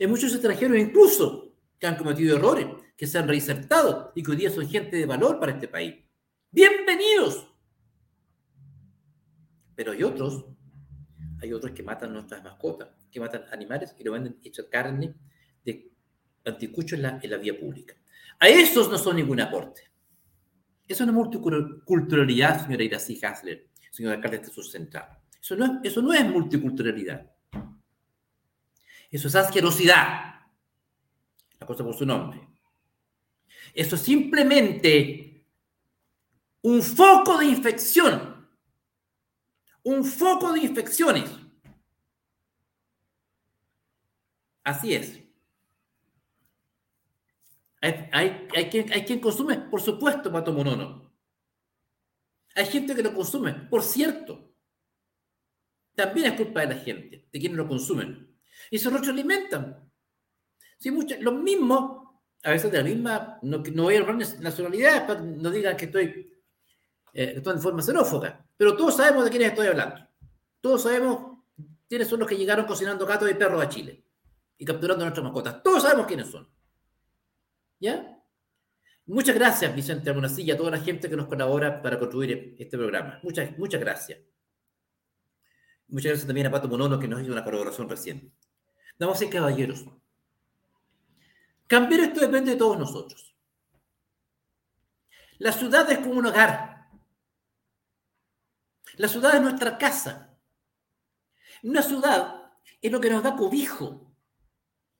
Hay 0.00 0.06
muchos 0.06 0.32
extranjeros 0.32 0.78
incluso 0.78 1.54
que 1.78 1.86
han 1.86 1.96
cometido 1.96 2.34
errores, 2.34 2.66
que 2.96 3.06
se 3.06 3.18
han 3.18 3.28
reinsertado 3.28 4.12
y 4.14 4.22
que 4.22 4.30
hoy 4.30 4.38
día 4.38 4.50
son 4.50 4.66
gente 4.66 4.96
de 4.96 5.04
valor 5.04 5.38
para 5.38 5.52
este 5.52 5.68
país. 5.68 5.96
Bienvenidos. 6.50 7.46
Pero 9.74 9.92
hay 9.92 10.02
otros, 10.02 10.46
hay 11.42 11.52
otros 11.52 11.72
que 11.72 11.82
matan 11.82 12.14
nuestras 12.14 12.42
mascotas, 12.42 12.88
que 13.10 13.20
matan 13.20 13.44
animales 13.52 13.94
y 13.98 14.04
lo 14.04 14.12
venden 14.12 14.40
hecha 14.42 14.62
carne 14.70 15.14
de 15.62 15.92
anticucho 16.46 16.96
en 16.96 17.02
la, 17.02 17.20
en 17.22 17.30
la 17.30 17.36
vía 17.36 17.58
pública. 17.58 17.94
A 18.38 18.48
esos 18.48 18.90
no 18.90 18.98
son 18.98 19.16
ningún 19.16 19.40
aporte. 19.40 19.90
Es 20.86 21.00
una 21.00 21.12
multiculturalidad, 21.12 22.64
señora 22.64 22.82
Iracy 22.82 23.18
Hasler. 23.22 23.68
señor 23.90 24.14
alcalde 24.14 24.38
de 24.38 24.62
Central. 24.62 25.18
Eso 25.40 25.56
no, 25.56 25.64
es, 25.64 25.70
eso 25.84 26.02
no 26.02 26.12
es 26.12 26.24
multiculturalidad. 26.24 27.30
Eso 29.10 29.28
es 29.28 29.34
asquerosidad. 29.34 30.40
La 31.58 31.66
cosa 31.66 31.84
por 31.84 31.94
su 31.94 32.06
nombre. 32.06 32.40
Eso 33.74 33.96
es 33.96 34.02
simplemente 34.02 35.46
un 36.62 36.82
foco 36.82 37.38
de 37.38 37.46
infección. 37.46 38.48
Un 39.84 40.04
foco 40.04 40.52
de 40.52 40.60
infecciones. 40.60 41.30
Así 44.64 44.94
es. 44.94 45.21
Hay, 47.82 48.08
hay, 48.12 48.48
hay, 48.54 48.70
quien, 49.04 49.18
consume, 49.18 49.58
por 49.58 49.82
supuesto, 49.82 50.30
Mato 50.30 50.52
Monono. 50.52 51.12
Hay 52.54 52.66
gente 52.66 52.94
que 52.94 53.02
lo 53.02 53.12
consume, 53.12 53.52
por 53.54 53.82
cierto. 53.82 54.54
También 55.96 56.32
es 56.32 56.40
culpa 56.40 56.60
de 56.60 56.74
la 56.76 56.80
gente, 56.80 57.28
de 57.32 57.40
quienes 57.40 57.58
lo 57.58 57.66
consumen. 57.66 58.38
Y 58.70 58.78
se 58.78 58.88
alimentan. 58.88 59.90
Sí, 60.78 60.92
muchos, 60.92 61.18
los 61.20 61.34
mismos, 61.34 62.08
a 62.44 62.50
veces 62.50 62.70
de 62.70 62.78
la 62.78 62.84
misma, 62.84 63.38
no, 63.42 63.58
voy 63.58 63.96
a 63.96 64.00
hablar 64.00 64.16
de 64.16 64.38
nacionalidad, 64.38 65.06
para 65.06 65.20
no 65.20 65.50
digan 65.50 65.76
que 65.76 65.86
estoy, 65.86 66.40
eh, 67.12 67.34
estoy 67.36 67.54
en 67.54 67.60
forma 67.60 67.82
xenófoba, 67.82 68.46
pero 68.56 68.76
todos 68.76 68.96
sabemos 68.96 69.24
de 69.24 69.30
quiénes 69.30 69.48
estoy 69.48 69.66
hablando. 69.66 70.06
Todos 70.60 70.84
sabemos 70.84 71.38
quiénes 71.88 72.06
son 72.06 72.20
los 72.20 72.28
que 72.28 72.36
llegaron 72.36 72.64
cocinando 72.64 73.04
gatos 73.06 73.28
y 73.28 73.34
perros 73.34 73.60
a 73.60 73.68
Chile 73.68 74.04
y 74.56 74.64
capturando 74.64 75.04
nuestras 75.04 75.24
mascotas. 75.24 75.62
Todos 75.64 75.82
sabemos 75.82 76.06
quiénes 76.06 76.28
son. 76.28 76.48
Muchas 79.06 79.34
gracias, 79.34 79.74
Vicente 79.74 80.10
Almonacilla, 80.10 80.54
a 80.54 80.56
toda 80.56 80.70
la 80.70 80.80
gente 80.80 81.08
que 81.10 81.16
nos 81.16 81.26
colabora 81.26 81.82
para 81.82 81.98
construir 81.98 82.54
este 82.58 82.76
programa. 82.76 83.18
Muchas, 83.22 83.56
muchas 83.58 83.80
gracias. 83.80 84.20
Muchas 85.88 86.10
gracias 86.10 86.26
también 86.26 86.46
a 86.46 86.50
Pato 86.50 86.68
Monono, 86.68 86.98
que 86.98 87.08
nos 87.08 87.20
hizo 87.20 87.32
una 87.32 87.44
colaboración 87.44 87.88
recién. 87.88 88.32
A 89.00 89.14
ser 89.16 89.30
caballeros. 89.30 89.84
Cambiar 91.66 92.02
esto 92.02 92.20
depende 92.20 92.52
de 92.52 92.56
todos 92.56 92.78
nosotros. 92.78 93.34
La 95.38 95.50
ciudad 95.50 95.90
es 95.90 95.98
como 95.98 96.12
un 96.12 96.26
hogar. 96.26 96.88
La 98.96 99.08
ciudad 99.08 99.34
es 99.34 99.42
nuestra 99.42 99.76
casa. 99.76 100.38
Una 101.64 101.82
ciudad 101.82 102.52
es 102.80 102.92
lo 102.92 103.00
que 103.00 103.10
nos 103.10 103.24
da 103.24 103.34
cobijo. 103.34 104.11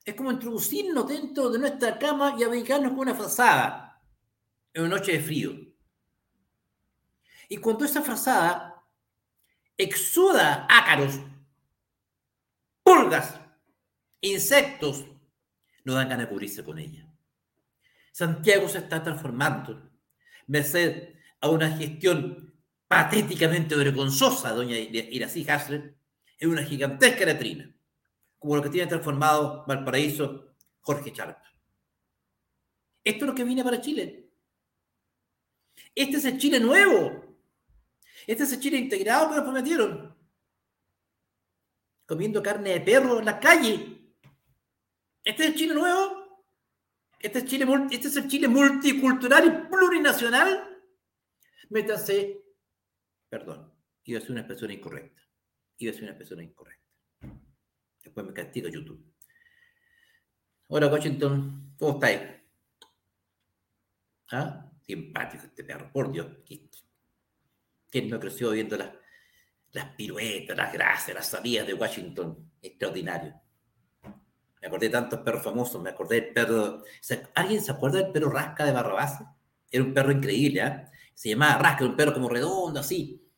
Es 0.04 0.14
como 0.14 0.32
introducirnos 0.32 1.06
dentro 1.06 1.50
de 1.50 1.58
nuestra 1.58 1.98
cama 1.98 2.34
y 2.38 2.42
abrigarnos 2.42 2.90
con 2.90 3.00
una 3.00 3.14
frazada 3.14 4.02
en 4.72 4.82
una 4.82 4.96
noche 4.96 5.12
de 5.12 5.20
frío. 5.20 5.52
Y 7.48 7.58
cuando 7.58 7.84
esa 7.84 8.02
frazada 8.02 8.82
exuda 9.76 10.66
ácaros, 10.68 11.20
pulgas, 12.82 13.38
insectos, 14.20 15.04
no 15.84 15.94
dan 15.94 16.08
ganas 16.08 16.26
de 16.26 16.32
cubrirse 16.32 16.64
con 16.64 16.78
ella. 16.78 17.06
Santiago 18.12 18.68
se 18.68 18.78
está 18.78 19.02
transformando, 19.02 19.90
merced 20.46 21.14
a 21.40 21.48
una 21.48 21.76
gestión 21.76 22.54
patéticamente 22.88 23.74
vergonzosa, 23.74 24.52
doña 24.52 24.76
Irací 24.76 25.48
Hasler, 25.48 25.96
en 26.38 26.50
una 26.50 26.62
gigantesca 26.62 27.24
letrina, 27.24 27.71
como 28.42 28.56
lo 28.56 28.62
que 28.62 28.70
tiene 28.70 28.88
transformado 28.88 29.64
Valparaíso 29.66 30.56
Jorge 30.80 31.12
Charp. 31.12 31.38
Esto 33.04 33.24
es 33.24 33.28
lo 33.28 33.34
que 33.34 33.44
viene 33.44 33.62
para 33.62 33.80
Chile. 33.80 34.32
Este 35.94 36.16
es 36.16 36.24
el 36.24 36.38
Chile 36.38 36.58
nuevo. 36.58 37.38
Este 38.26 38.42
es 38.42 38.52
el 38.52 38.60
Chile 38.60 38.78
integrado 38.78 39.28
que 39.28 39.36
nos 39.36 39.44
prometieron. 39.44 40.18
Comiendo 42.04 42.42
carne 42.42 42.70
de 42.70 42.80
perro 42.80 43.20
en 43.20 43.24
la 43.26 43.38
calle. 43.38 44.12
Este 45.24 45.44
es 45.44 45.50
el 45.50 45.54
Chile 45.54 45.74
nuevo. 45.74 46.44
Este 47.20 47.38
es, 47.38 47.44
Chile, 47.44 47.64
este 47.92 48.08
es 48.08 48.16
el 48.16 48.26
Chile 48.26 48.48
multicultural 48.48 49.46
y 49.46 49.70
plurinacional. 49.70 50.82
Métanse. 51.70 52.42
Perdón, 53.28 53.72
iba 54.02 54.18
a 54.18 54.20
ser 54.20 54.32
una 54.32 54.40
expresión 54.40 54.72
incorrecta. 54.72 55.22
Iba 55.78 55.92
a 55.92 55.94
ser 55.94 56.02
una 56.02 56.12
expresión 56.12 56.42
incorrecta. 56.42 56.81
Después 58.02 58.26
me 58.26 58.32
castiga 58.32 58.70
YouTube. 58.70 59.04
Hola, 60.68 60.88
Washington. 60.88 61.74
¿Cómo 61.78 61.92
estáis? 61.94 62.20
¿Ah? 64.32 64.70
Simpático 64.80 65.44
este 65.44 65.64
perro, 65.64 65.90
por 65.92 66.10
Dios. 66.10 66.26
¿Quién 67.90 68.08
no 68.08 68.18
creció 68.18 68.50
viendo 68.50 68.76
las, 68.76 68.90
las 69.72 69.94
piruetas, 69.94 70.56
las 70.56 70.72
gracias, 70.72 71.14
las 71.14 71.28
salidas 71.28 71.66
de 71.66 71.74
Washington? 71.74 72.52
Extraordinario. 72.60 73.34
Me 74.60 74.68
acordé 74.68 74.86
de 74.86 74.92
tantos 74.92 75.20
perros 75.20 75.42
famosos, 75.42 75.82
me 75.82 75.90
acordé 75.90 76.20
del 76.20 76.32
perro... 76.32 76.84
¿Alguien 77.34 77.60
se 77.60 77.72
acuerda 77.72 77.98
del 77.98 78.12
perro 78.12 78.30
Rasca 78.30 78.64
de 78.64 78.72
Barrabás? 78.72 79.20
Era 79.70 79.84
un 79.84 79.92
perro 79.92 80.12
increíble, 80.12 80.62
¿ah? 80.62 80.90
Se 81.14 81.30
llamaba 81.30 81.58
Rasca, 81.58 81.84
un 81.84 81.96
perro 81.96 82.14
como 82.14 82.28
redondo, 82.28 82.80
así, 82.80 83.28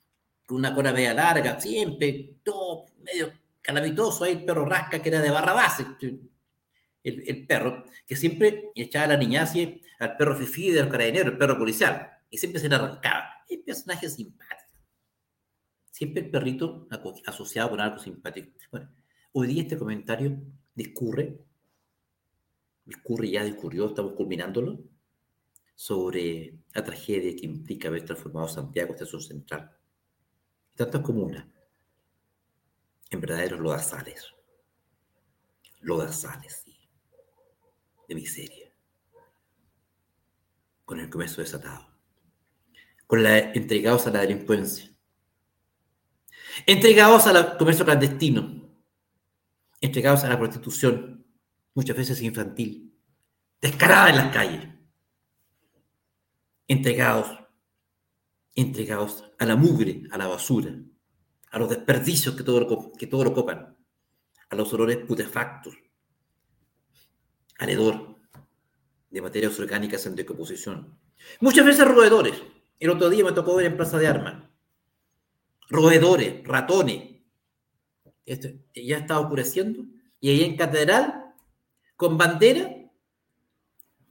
con 0.46 0.59
una 0.59 0.74
cola 0.74 0.92
media 0.92 1.14
larga, 1.14 1.59
siempre, 1.59 2.37
todo 2.42 2.87
medio 2.98 3.33
calamitoso 3.64 4.24
ahí, 4.24 4.33
el 4.33 4.44
perro 4.44 4.66
Rasca, 4.66 5.00
que 5.00 5.09
era 5.09 5.22
de 5.22 5.31
Barrabás, 5.31 5.81
el, 5.81 6.31
el 7.03 7.46
perro, 7.46 7.85
que 8.07 8.14
siempre 8.14 8.70
echaba 8.74 9.09
la 9.09 9.16
niña 9.16 9.42
así 9.42 9.81
al 9.98 10.16
perro 10.16 10.37
Fifi 10.37 10.70
de 10.70 10.83
los 10.83 10.90
carabineros, 10.90 11.33
el 11.33 11.38
perro 11.38 11.59
policial, 11.59 12.11
y 12.29 12.37
siempre 12.37 12.61
se 12.61 12.68
le 12.68 12.74
arrancaba. 12.74 13.31
El 13.48 13.61
personaje 13.61 14.09
simpático. 14.09 14.79
Siempre 15.90 16.22
el 16.22 16.31
perrito 16.31 16.87
asociado 17.27 17.70
con 17.70 17.81
algo 17.81 17.98
simpático. 17.98 18.50
Bueno, 18.70 18.90
hoy 19.33 19.46
día 19.48 19.62
este 19.62 19.79
comentario 19.79 20.37
discurre, 20.74 21.38
discurre 22.85 23.31
ya 23.31 23.44
discurrió, 23.44 23.87
estamos 23.87 24.12
culminándolo, 24.12 24.79
sobre 25.74 26.59
la 26.74 26.85
tragedia 26.85 27.35
que 27.35 27.46
implica 27.46 27.88
haber 27.88 28.05
transformado 28.05 28.48
Santiago 28.48 28.92
estación 28.92 29.22
central. 29.22 29.70
Tantas 30.74 31.00
comunas 31.00 31.46
en 33.14 33.20
verdaderos 33.20 33.61
lodazales. 33.61 34.35
Lodazales, 35.81 36.62
sí. 36.64 36.77
De 38.09 38.14
miseria. 38.14 38.70
Con 40.85 41.00
el 41.00 41.09
comercio 41.09 41.42
desatado, 41.42 41.88
con 43.07 43.22
la, 43.22 43.38
entregados 43.38 44.07
a 44.07 44.11
la 44.11 44.20
delincuencia, 44.20 44.90
entregados 46.66 47.27
al 47.27 47.57
comercio 47.57 47.87
clandestino, 47.87 48.68
entregados 49.81 50.24
a 50.24 50.29
la 50.29 50.38
prostitución, 50.38 51.24
muchas 51.72 51.96
veces 51.96 52.20
infantil, 52.20 52.94
descarada 53.62 54.11
en 54.11 54.16
las 54.16 54.33
calles, 54.35 54.68
entregados, 56.68 57.38
entregados 58.55 59.33
a 59.38 59.46
la 59.46 59.57
mugre, 59.57 60.03
a 60.11 60.18
la 60.18 60.27
basura, 60.27 60.77
a 61.55 61.59
los 61.61 61.69
desperdicios 61.69 62.35
que 62.35 62.43
todo 62.43 62.61
lo, 62.61 62.93
que 62.93 63.07
todo 63.07 63.23
lo 63.23 63.33
copan, 63.33 63.77
a 64.51 64.57
los 64.57 64.73
olores 64.73 64.97
putefactos, 65.07 65.77
al 67.59 67.69
hedor, 67.69 68.17
de 69.09 69.23
materias 69.23 69.57
orgánicas 69.61 70.05
en 70.07 70.17
decomposición. 70.17 70.99
Muchas 71.38 71.64
veces 71.64 71.87
roedores. 71.87 72.43
El 72.81 72.90
otro 72.90 73.09
día 73.09 73.25
me 73.25 73.31
tocó 73.31 73.55
ver 73.55 73.67
en 73.67 73.77
Plaza 73.77 73.99
de 73.99 74.09
Armas. 74.09 74.51
Roedores, 75.69 76.43
ratones. 76.43 77.21
Esto 78.27 78.49
ya 78.75 78.99
está 78.99 79.21
oscureciendo. 79.21 79.85
Y 80.19 80.31
ahí 80.31 80.43
en 80.43 80.57
Catedral, 80.57 81.35
con 81.95 82.19
bandera, 82.19 82.69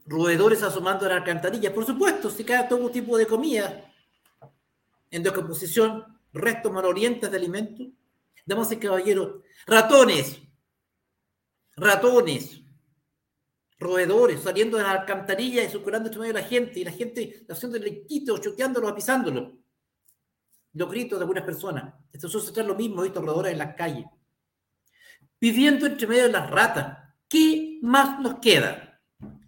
roedores 0.06 0.62
asomando 0.62 1.04
a 1.04 1.10
la 1.10 1.16
alcantarilla. 1.16 1.74
Por 1.74 1.84
supuesto, 1.84 2.30
si 2.30 2.42
cae 2.42 2.66
todo 2.70 2.90
tipo 2.90 3.18
de 3.18 3.26
comida 3.26 3.92
en 5.10 5.22
decomposición, 5.22 6.13
restos 6.34 6.72
malorientes 6.72 7.30
de 7.30 7.36
alimentos. 7.36 7.86
Damas 8.44 8.70
y 8.72 8.76
caballeros, 8.76 9.42
ratones, 9.66 10.38
ratones, 11.76 12.60
roedores 13.78 14.40
saliendo 14.42 14.76
de 14.76 14.82
la 14.82 14.90
alcantarilla 14.90 15.62
y 15.62 15.68
circulando 15.68 16.08
entre 16.08 16.20
medio 16.20 16.34
de 16.34 16.40
la 16.40 16.46
gente, 16.46 16.80
y 16.80 16.84
la 16.84 16.90
gente 16.90 17.46
haciendo 17.48 17.78
lequitos, 17.78 18.40
choqueándolo, 18.40 18.94
pisándolo. 18.94 19.58
Los 20.74 20.90
gritos 20.90 21.18
de 21.18 21.22
algunas 21.22 21.44
personas. 21.44 21.94
Esto 22.12 22.28
sucede 22.28 22.64
lo 22.64 22.74
mismo, 22.74 23.04
estos 23.04 23.24
roedores 23.24 23.52
en 23.52 23.58
las 23.58 23.74
calles. 23.74 24.04
Viviendo 25.40 25.86
entre 25.86 26.06
medio 26.06 26.24
de 26.24 26.32
las 26.32 26.50
ratas. 26.50 26.98
¿Qué 27.28 27.78
más 27.82 28.20
nos 28.20 28.40
queda? 28.40 29.00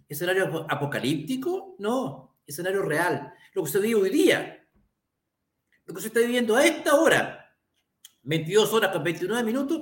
¿Escenario 0.07 0.65
apocalíptico? 0.69 1.75
No, 1.79 2.37
escenario 2.45 2.81
real. 2.81 3.33
Lo 3.53 3.63
que 3.63 3.69
se 3.69 3.79
vive 3.79 4.01
hoy 4.01 4.09
día. 4.09 4.66
Lo 5.87 5.93
que 5.93 6.01
se 6.01 6.07
está 6.07 6.19
viviendo 6.19 6.55
a 6.55 6.65
esta 6.65 6.95
hora. 6.95 7.55
22 8.23 8.71
horas 8.73 8.91
con 8.91 9.03
29 9.03 9.43
minutos. 9.43 9.81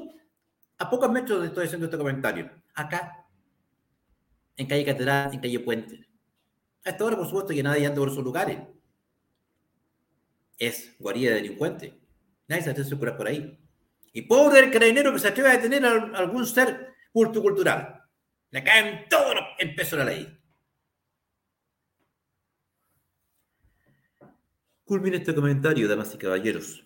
A 0.78 0.90
pocos 0.90 1.12
metros 1.12 1.42
de 1.42 1.48
estoy 1.48 1.66
haciendo 1.66 1.86
este 1.86 1.98
comentario. 1.98 2.52
Acá 2.74 3.26
en 4.58 4.68
calle 4.68 4.86
Catedral, 4.86 5.34
en 5.34 5.40
calle 5.40 5.60
Puente. 5.60 6.08
A 6.86 6.90
esta 6.92 7.04
hora, 7.04 7.18
por 7.18 7.26
supuesto, 7.26 7.54
que 7.54 7.64
nadie 7.64 7.86
anda 7.86 8.00
por 8.00 8.10
esos 8.10 8.24
lugares. 8.24 8.60
Es 10.58 10.96
guarida 11.00 11.32
de 11.32 11.36
delincuentes. 11.38 11.94
Nadie 12.48 12.64
se 12.64 12.70
atreve 12.70 12.96
a 12.96 12.98
curar 12.98 13.18
por 13.18 13.28
ahí. 13.28 13.60
Y 14.14 14.22
pobre 14.22 14.60
el 14.60 14.72
carabinero 14.72 15.12
que 15.12 15.20
se 15.20 15.28
atreve 15.28 15.50
a 15.50 15.58
detener 15.58 15.86
a 15.86 16.18
algún 16.18 16.46
ser 16.46 16.94
cultural. 17.12 18.04
Le 18.52 18.64
caen 18.64 19.10
todo 19.10 19.34
el 19.58 19.76
peso 19.76 19.98
de 19.98 20.06
la 20.06 20.12
ley. 20.12 20.40
Culmina 24.86 25.18
este 25.18 25.34
comentario, 25.34 25.88
damas 25.88 26.14
y 26.14 26.18
caballeros. 26.20 26.86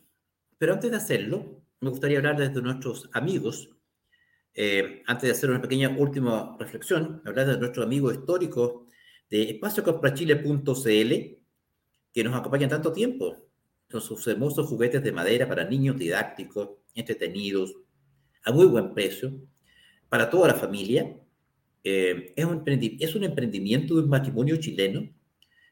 Pero 0.57 0.71
antes 0.71 0.89
de 0.89 0.95
hacerlo, 0.95 1.65
me 1.81 1.89
gustaría 1.89 2.19
hablar 2.19 2.37
desde 2.37 2.61
nuestros 2.61 3.09
amigos, 3.11 3.75
eh, 4.53 5.03
antes 5.05 5.23
de 5.23 5.31
hacer 5.31 5.49
una 5.49 5.61
pequeña 5.61 5.89
última 5.89 6.55
reflexión, 6.57 7.21
hablar 7.25 7.47
de 7.47 7.57
nuestros 7.57 7.85
amigos 7.85 8.13
históricos 8.13 8.87
de 9.29 9.49
espaciocomprachile.cl, 9.49 11.13
que 12.13 12.23
nos 12.23 12.35
acompañan 12.35 12.69
tanto 12.69 12.93
tiempo, 12.93 13.35
con 13.91 13.99
sus 13.99 14.25
hermosos 14.27 14.67
juguetes 14.67 15.03
de 15.03 15.11
madera 15.11 15.45
para 15.45 15.65
niños 15.65 15.97
didácticos, 15.97 16.69
entretenidos, 16.95 17.75
a 18.45 18.53
muy 18.53 18.67
buen 18.67 18.93
precio, 18.93 19.33
para 20.07 20.29
toda 20.29 20.47
la 20.47 20.55
familia. 20.55 21.19
Eh, 21.83 22.31
es, 22.33 22.45
un 22.45 22.63
es 22.65 23.15
un 23.15 23.25
emprendimiento 23.25 23.95
de 23.95 24.03
un 24.03 24.09
matrimonio 24.09 24.55
chileno, 24.55 25.09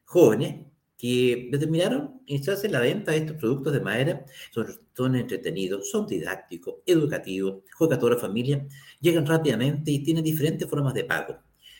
jóvenes, 0.03 0.66
que 0.97 1.49
determinaron 1.51 2.21
iniciarse 2.25 2.65
en 2.65 2.73
la 2.73 2.79
venta 2.79 3.11
de 3.11 3.19
estos 3.19 3.37
productos 3.37 3.73
de 3.73 3.81
madera. 3.81 4.25
Son, 4.51 4.67
son 4.95 5.15
entretenidos, 5.15 5.89
son 5.91 6.07
didácticos, 6.07 6.75
educativos, 6.85 7.63
juega 7.77 7.99
toda 7.99 8.13
la 8.13 8.19
familia, 8.19 8.65
llegan 8.99 9.25
rápidamente 9.25 9.91
y 9.91 10.03
tienen 10.03 10.23
diferentes 10.23 10.67
formas 10.67 10.93
de 10.95 11.03
pago. 11.03 11.37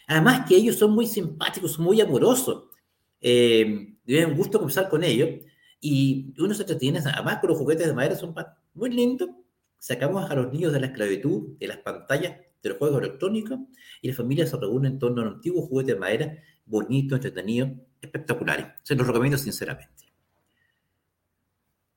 Además 0.07 0.47
que 0.47 0.55
ellos 0.55 0.77
son 0.77 0.91
muy 0.91 1.07
simpáticos, 1.07 1.79
muy 1.79 1.99
amorosos. 1.99 2.65
Eh, 3.19 3.95
un 4.07 4.35
gusto 4.35 4.59
conversar 4.59 4.87
con 4.87 5.03
ellos 5.03 5.29
y 5.81 6.33
uno 6.39 6.53
se 6.53 6.61
entretiene, 6.61 6.99
además 6.99 7.39
con 7.39 7.49
los 7.49 7.57
juguetes 7.57 7.87
de 7.87 7.93
madera 7.93 8.15
son 8.15 8.33
muy 8.73 8.91
lindos. 8.91 9.29
Sacamos 9.79 10.29
a 10.29 10.35
los 10.35 10.51
niños 10.51 10.73
de 10.73 10.79
la 10.79 10.87
esclavitud, 10.87 11.57
de 11.59 11.67
las 11.67 11.77
pantallas 11.77 12.37
de 12.63 12.69
los 12.69 12.77
juegos 12.77 13.01
electrónicos 13.01 13.59
y 14.01 14.09
la 14.09 14.15
familia 14.15 14.47
se 14.47 14.57
reúne 14.57 14.87
en 14.87 14.99
torno 14.99 15.21
a 15.21 15.25
un 15.25 15.33
antiguo 15.35 15.61
juguete 15.63 15.93
de 15.93 15.99
madera 15.99 16.37
bonito, 16.65 17.15
entretenido, 17.15 17.69
espectaculares. 18.01 18.67
Se 18.83 18.95
los 18.95 19.07
recomiendo 19.07 19.37
sinceramente. 19.37 20.05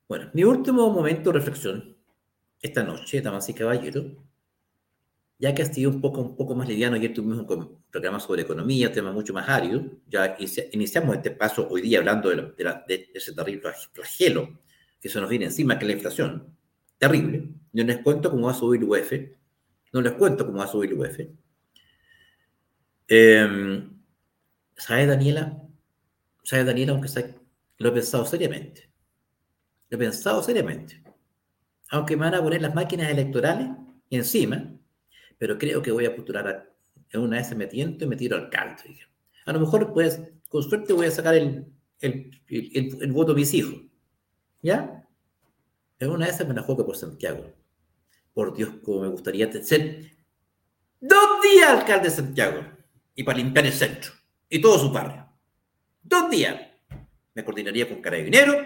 Bueno, 0.08 0.30
mi 0.32 0.42
último 0.44 0.90
momento 0.90 1.30
de 1.30 1.38
reflexión 1.38 1.96
esta 2.60 2.82
noche, 2.82 3.22
damas 3.22 3.48
y 3.48 3.54
caballeros, 3.54 4.06
ya 5.38 5.54
que 5.54 5.62
ha 5.62 5.72
sido 5.72 5.90
un 5.90 6.00
poco, 6.00 6.20
un 6.20 6.36
poco 6.36 6.54
más 6.54 6.68
liviano, 6.68 6.96
ayer 6.96 7.14
tuvimos 7.14 7.38
un 7.38 7.78
programa 7.90 8.20
sobre 8.20 8.42
economía, 8.42 8.92
tema 8.92 9.12
mucho 9.12 9.32
más 9.32 9.48
árido, 9.48 9.82
ya 10.06 10.36
iniciamos 10.72 11.16
este 11.16 11.30
paso 11.30 11.66
hoy 11.70 11.80
día 11.80 11.98
hablando 11.98 12.28
de, 12.28 12.36
de, 12.86 13.10
ese 13.14 13.32
terrible 13.32 13.62
flagelo 13.92 14.58
que 15.00 15.08
se 15.08 15.20
nos 15.20 15.30
viene 15.30 15.46
encima, 15.46 15.78
que 15.78 15.84
es 15.86 15.88
la 15.88 15.94
inflación, 15.94 16.56
terrible. 16.98 17.48
Yo 17.72 17.84
les 17.84 17.98
cuento 17.98 18.30
cómo 18.30 18.46
va 18.46 18.52
a 18.52 18.54
subir 18.54 18.82
el 18.82 18.88
UF, 18.88 19.12
no 19.92 20.02
les 20.02 20.12
cuento 20.12 20.44
cómo 20.44 20.58
va 20.58 20.64
a 20.64 20.68
subir 20.68 20.90
el 20.90 20.98
UF. 20.98 21.20
Eh, 23.08 23.88
¿Sabe, 24.76 25.06
Daniela? 25.06 25.69
¿Sabe, 26.50 26.64
Daniela? 26.64 26.90
Aunque 26.90 27.08
lo 27.78 27.88
he 27.88 27.92
pensado 27.92 28.26
seriamente. 28.26 28.90
Lo 29.88 29.96
he 29.96 30.00
pensado 30.00 30.42
seriamente. 30.42 31.00
Aunque 31.90 32.16
me 32.16 32.24
van 32.24 32.34
a 32.34 32.42
poner 32.42 32.60
las 32.60 32.74
máquinas 32.74 33.08
electorales 33.08 33.68
encima, 34.10 34.68
pero 35.38 35.56
creo 35.56 35.80
que 35.80 35.92
voy 35.92 36.06
a 36.06 36.16
postular 36.16 36.74
en 37.12 37.20
una 37.20 37.36
vez 37.36 37.54
me 37.54 37.68
tiento 37.68 38.04
y 38.04 38.08
me 38.08 38.16
tiro 38.16 38.36
al 38.36 38.50
canto. 38.50 38.82
A 39.46 39.52
lo 39.52 39.60
mejor, 39.60 39.92
pues, 39.92 40.20
con 40.48 40.64
suerte 40.64 40.92
voy 40.92 41.06
a 41.06 41.12
sacar 41.12 41.36
el, 41.36 41.66
el, 42.00 42.42
el, 42.48 43.12
voto 43.12 43.32
de 43.32 43.42
mis 43.42 43.54
hijos. 43.54 43.82
¿Ya? 44.60 45.06
En 46.00 46.10
una 46.10 46.26
vez 46.26 46.44
me 46.48 46.52
la 46.52 46.62
juego 46.62 46.84
por 46.84 46.96
Santiago. 46.96 47.44
Por 48.34 48.56
Dios, 48.56 48.70
como 48.82 49.02
me 49.02 49.08
gustaría 49.08 49.52
ser 49.62 50.10
dos 51.00 51.42
días 51.44 51.68
alcalde 51.68 52.08
de 52.08 52.16
Santiago 52.16 52.60
y 53.14 53.22
para 53.22 53.38
limpiar 53.38 53.66
el 53.66 53.72
centro 53.72 54.10
y 54.48 54.60
todo 54.60 54.80
su 54.80 54.90
barrio. 54.90 55.29
Dos 56.02 56.30
días. 56.30 56.70
Me 57.32 57.44
coordinaría 57.44 57.88
con 57.88 58.02
Carabineros, 58.02 58.56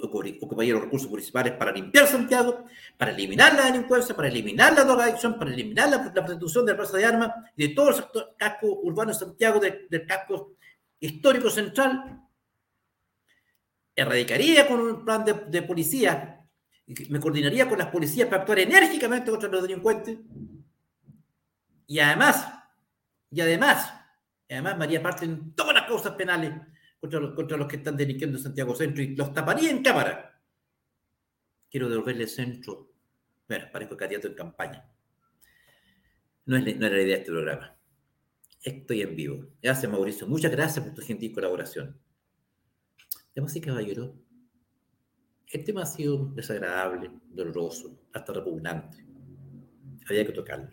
ocuparía 0.00 0.74
los 0.74 0.84
recursos 0.84 1.10
municipales 1.10 1.54
para 1.54 1.72
limpiar 1.72 2.06
Santiago, 2.06 2.66
para 2.96 3.10
eliminar 3.10 3.54
la 3.54 3.66
delincuencia, 3.66 4.14
para 4.14 4.28
eliminar 4.28 4.72
la 4.74 4.84
drogadicción, 4.84 5.38
para 5.38 5.52
eliminar 5.52 5.90
la, 5.90 6.12
prostitución 6.12 6.64
de 6.64 6.72
la 6.72 6.78
plaza 6.78 6.96
de 6.96 7.04
armas 7.04 7.30
y 7.56 7.68
de 7.68 7.74
todo 7.74 7.88
el 7.88 7.94
sector 7.96 8.36
casco 8.38 8.80
urbano 8.82 9.12
de 9.12 9.18
Santiago, 9.18 9.58
del 9.58 10.06
casco 10.06 10.54
histórico 11.00 11.50
central. 11.50 12.22
Erradicaría 13.94 14.68
con 14.68 14.80
un 14.80 15.04
plan 15.04 15.24
de, 15.24 15.34
de 15.48 15.62
policía, 15.62 16.46
me 17.08 17.18
coordinaría 17.18 17.68
con 17.68 17.78
las 17.78 17.88
policías 17.88 18.28
para 18.28 18.42
actuar 18.42 18.60
enérgicamente 18.60 19.30
contra 19.32 19.48
los 19.48 19.62
delincuentes. 19.62 20.16
Y 21.88 21.98
además, 21.98 22.46
y 23.30 23.40
además, 23.40 23.92
además 24.48 24.78
me 24.78 24.84
haría 24.84 25.02
parte 25.02 25.24
en 25.24 25.54
todas 25.54 25.74
las 25.74 25.86
causas 25.86 26.12
penales 26.12 26.52
contra 27.02 27.18
los, 27.18 27.34
contra 27.34 27.56
los 27.56 27.66
que 27.66 27.76
están 27.76 27.96
delinquiendo 27.96 28.38
Santiago 28.38 28.76
Centro 28.76 29.02
y 29.02 29.16
los 29.16 29.34
taparía 29.34 29.72
en 29.72 29.82
cámara. 29.82 30.40
Quiero 31.68 31.88
devolverle 31.88 32.28
centro. 32.28 32.92
Bueno, 33.48 33.64
parezco 33.72 33.96
candidato 33.96 34.28
en 34.28 34.34
campaña. 34.34 34.88
No, 36.46 36.56
es, 36.56 36.78
no 36.78 36.86
era 36.86 36.94
la 36.94 37.02
idea 37.02 37.16
de 37.16 37.22
este 37.22 37.32
programa. 37.32 37.76
Estoy 38.62 39.02
en 39.02 39.16
vivo. 39.16 39.46
Gracias, 39.60 39.90
Mauricio. 39.90 40.28
Muchas 40.28 40.52
gracias 40.52 40.84
por 40.84 40.94
tu 40.94 41.02
gentil 41.02 41.32
colaboración. 41.32 41.98
Damas 43.34 43.56
y 43.56 43.60
caballeros, 43.60 44.12
el 45.48 45.64
tema 45.64 45.82
ha 45.82 45.86
sido 45.86 46.26
desagradable, 46.26 47.10
doloroso, 47.30 47.98
hasta 48.12 48.32
repugnante. 48.32 49.04
Había 50.08 50.24
que 50.24 50.32
tocarlo. 50.32 50.70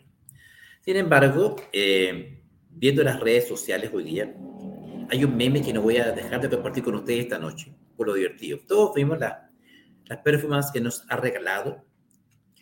Sin 0.82 0.96
embargo, 0.96 1.56
eh, 1.74 2.44
viendo 2.70 3.02
las 3.02 3.20
redes 3.20 3.48
sociales 3.48 3.90
hoy 3.92 4.04
día, 4.04 4.32
hay 5.10 5.24
un 5.24 5.36
meme 5.36 5.62
que 5.62 5.74
no 5.74 5.82
voy 5.82 5.98
a 5.98 6.12
dejar 6.12 6.42
de 6.42 6.50
compartir 6.50 6.84
con 6.84 6.96
ustedes 6.96 7.22
esta 7.22 7.40
noche, 7.40 7.74
por 7.96 8.08
lo 8.08 8.14
divertido. 8.14 8.60
Todos 8.68 8.94
vimos 8.96 9.20
la, 9.20 9.50
las 10.06 10.20
performances 10.20 10.72
que 10.72 10.82
nos 10.82 11.04
ha 11.10 11.18
regalado 11.18 11.86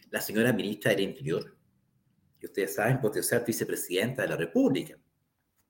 la 0.09 0.21
señora 0.21 0.53
ministra 0.53 0.91
del 0.91 1.01
Interior, 1.01 1.57
que 2.39 2.45
ustedes 2.45 2.75
saben, 2.75 3.01
potencial 3.01 3.43
vicepresidenta 3.45 4.21
de 4.21 4.29
la 4.29 4.37
República. 4.37 4.97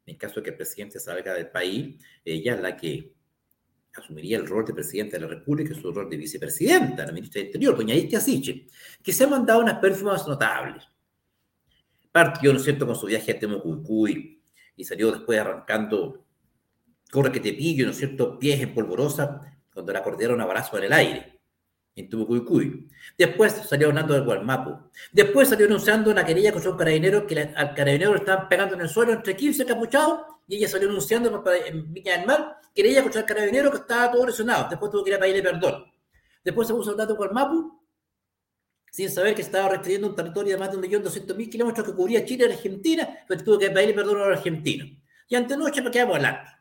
En 0.05 0.15
caso 0.15 0.35
de 0.35 0.43
que 0.43 0.49
el 0.51 0.55
presidente 0.55 0.99
salga 0.99 1.33
del 1.33 1.49
país, 1.49 2.01
ella 2.23 2.55
es 2.55 2.61
la 2.61 2.77
que 2.77 3.13
asumiría 3.95 4.37
el 4.37 4.47
rol 4.47 4.63
de 4.63 4.73
presidente 4.73 5.17
de 5.17 5.23
la 5.23 5.27
República 5.27 5.73
y 5.73 5.81
su 5.81 5.91
rol 5.91 6.09
de 6.09 6.17
vicepresidenta, 6.17 7.05
la 7.05 7.11
ministra 7.11 7.39
del 7.39 7.47
Interior, 7.47 7.75
doña 7.75 7.95
Istia 7.95 8.19
Siche, 8.19 8.67
que 9.01 9.11
se 9.11 9.23
ha 9.23 9.27
mandado 9.27 9.61
unas 9.61 9.79
performances 9.79 10.27
notables. 10.27 10.83
Partió, 12.11 12.51
¿no 12.53 12.59
es 12.59 12.63
cierto?, 12.63 12.85
con 12.85 12.95
su 12.95 13.07
viaje 13.07 13.31
a 13.31 13.39
Temucuicuy, 13.39 14.43
y 14.75 14.83
salió 14.83 15.11
después 15.11 15.39
arrancando, 15.39 16.26
corre 17.11 17.31
que 17.31 17.39
te 17.39 17.53
pillo, 17.53 17.85
¿no 17.85 17.91
es 17.91 17.97
cierto?, 17.97 18.37
pies 18.37 18.61
en 18.61 18.73
polvorosa, 18.73 19.57
cuando 19.73 19.93
la 19.93 19.99
acordearon 19.99 20.41
a 20.41 20.45
balazo 20.45 20.77
en 20.77 20.83
el 20.85 20.93
aire, 20.93 21.39
en 21.95 22.09
Tubucuycuy. 22.09 22.89
Después 23.17 23.53
salió 23.53 23.87
hablando 23.87 24.13
del 24.13 24.23
Gualmapu. 24.23 24.89
Después 25.11 25.49
salió 25.49 25.65
anunciando 25.67 26.11
una 26.11 26.25
querella 26.25 26.51
con 26.51 26.65
un 26.67 26.77
carabinero 26.77 27.27
que 27.27 27.39
al 27.39 27.73
carabinero 27.73 28.13
le 28.13 28.19
estaban 28.19 28.49
pegando 28.49 28.75
en 28.75 28.81
el 28.81 28.89
suelo 28.89 29.13
entre 29.13 29.35
15 29.35 29.65
capuchados 29.65 30.21
y 30.47 30.57
ella 30.57 30.67
salió 30.67 30.89
anunciando 30.89 31.43
en 31.65 31.93
Viña 31.93 32.17
del 32.17 32.25
Mar 32.25 32.57
querella 32.73 33.01
contra 33.01 33.21
el 33.21 33.27
carabinero 33.27 33.71
que 33.71 33.77
estaba 33.77 34.11
todo 34.11 34.27
lesionado. 34.27 34.67
Después 34.69 34.91
tuvo 34.91 35.03
que 35.03 35.09
ir 35.09 35.15
a 35.15 35.19
pedirle 35.19 35.41
perdón. 35.41 35.85
Después 36.43 36.67
se 36.67 36.73
puso 36.73 36.91
hablando 36.91 37.13
del 37.13 37.17
Gualmapu 37.17 37.81
sin 38.91 39.09
saber 39.09 39.35
que 39.35 39.41
estaba 39.41 39.69
restringiendo 39.69 40.07
un 40.07 40.15
territorio 40.15 40.53
de 40.53 40.59
más 40.59 40.71
de 40.71 40.77
1.200.000 40.77 41.49
kilómetros 41.49 41.85
que 41.85 41.93
cubría 41.93 42.25
Chile 42.25 42.47
y 42.47 42.51
Argentina, 42.51 43.07
pero 43.27 43.43
tuvo 43.43 43.59
que 43.59 43.69
pedirle 43.69 43.93
perdón 43.93 44.21
a 44.21 44.27
los 44.27 44.37
argentinos. 44.37 44.87
Y 45.27 45.35
antenoche 45.35 45.81
nos 45.81 45.91
quedamos 45.91 46.15
hablando. 46.15 46.56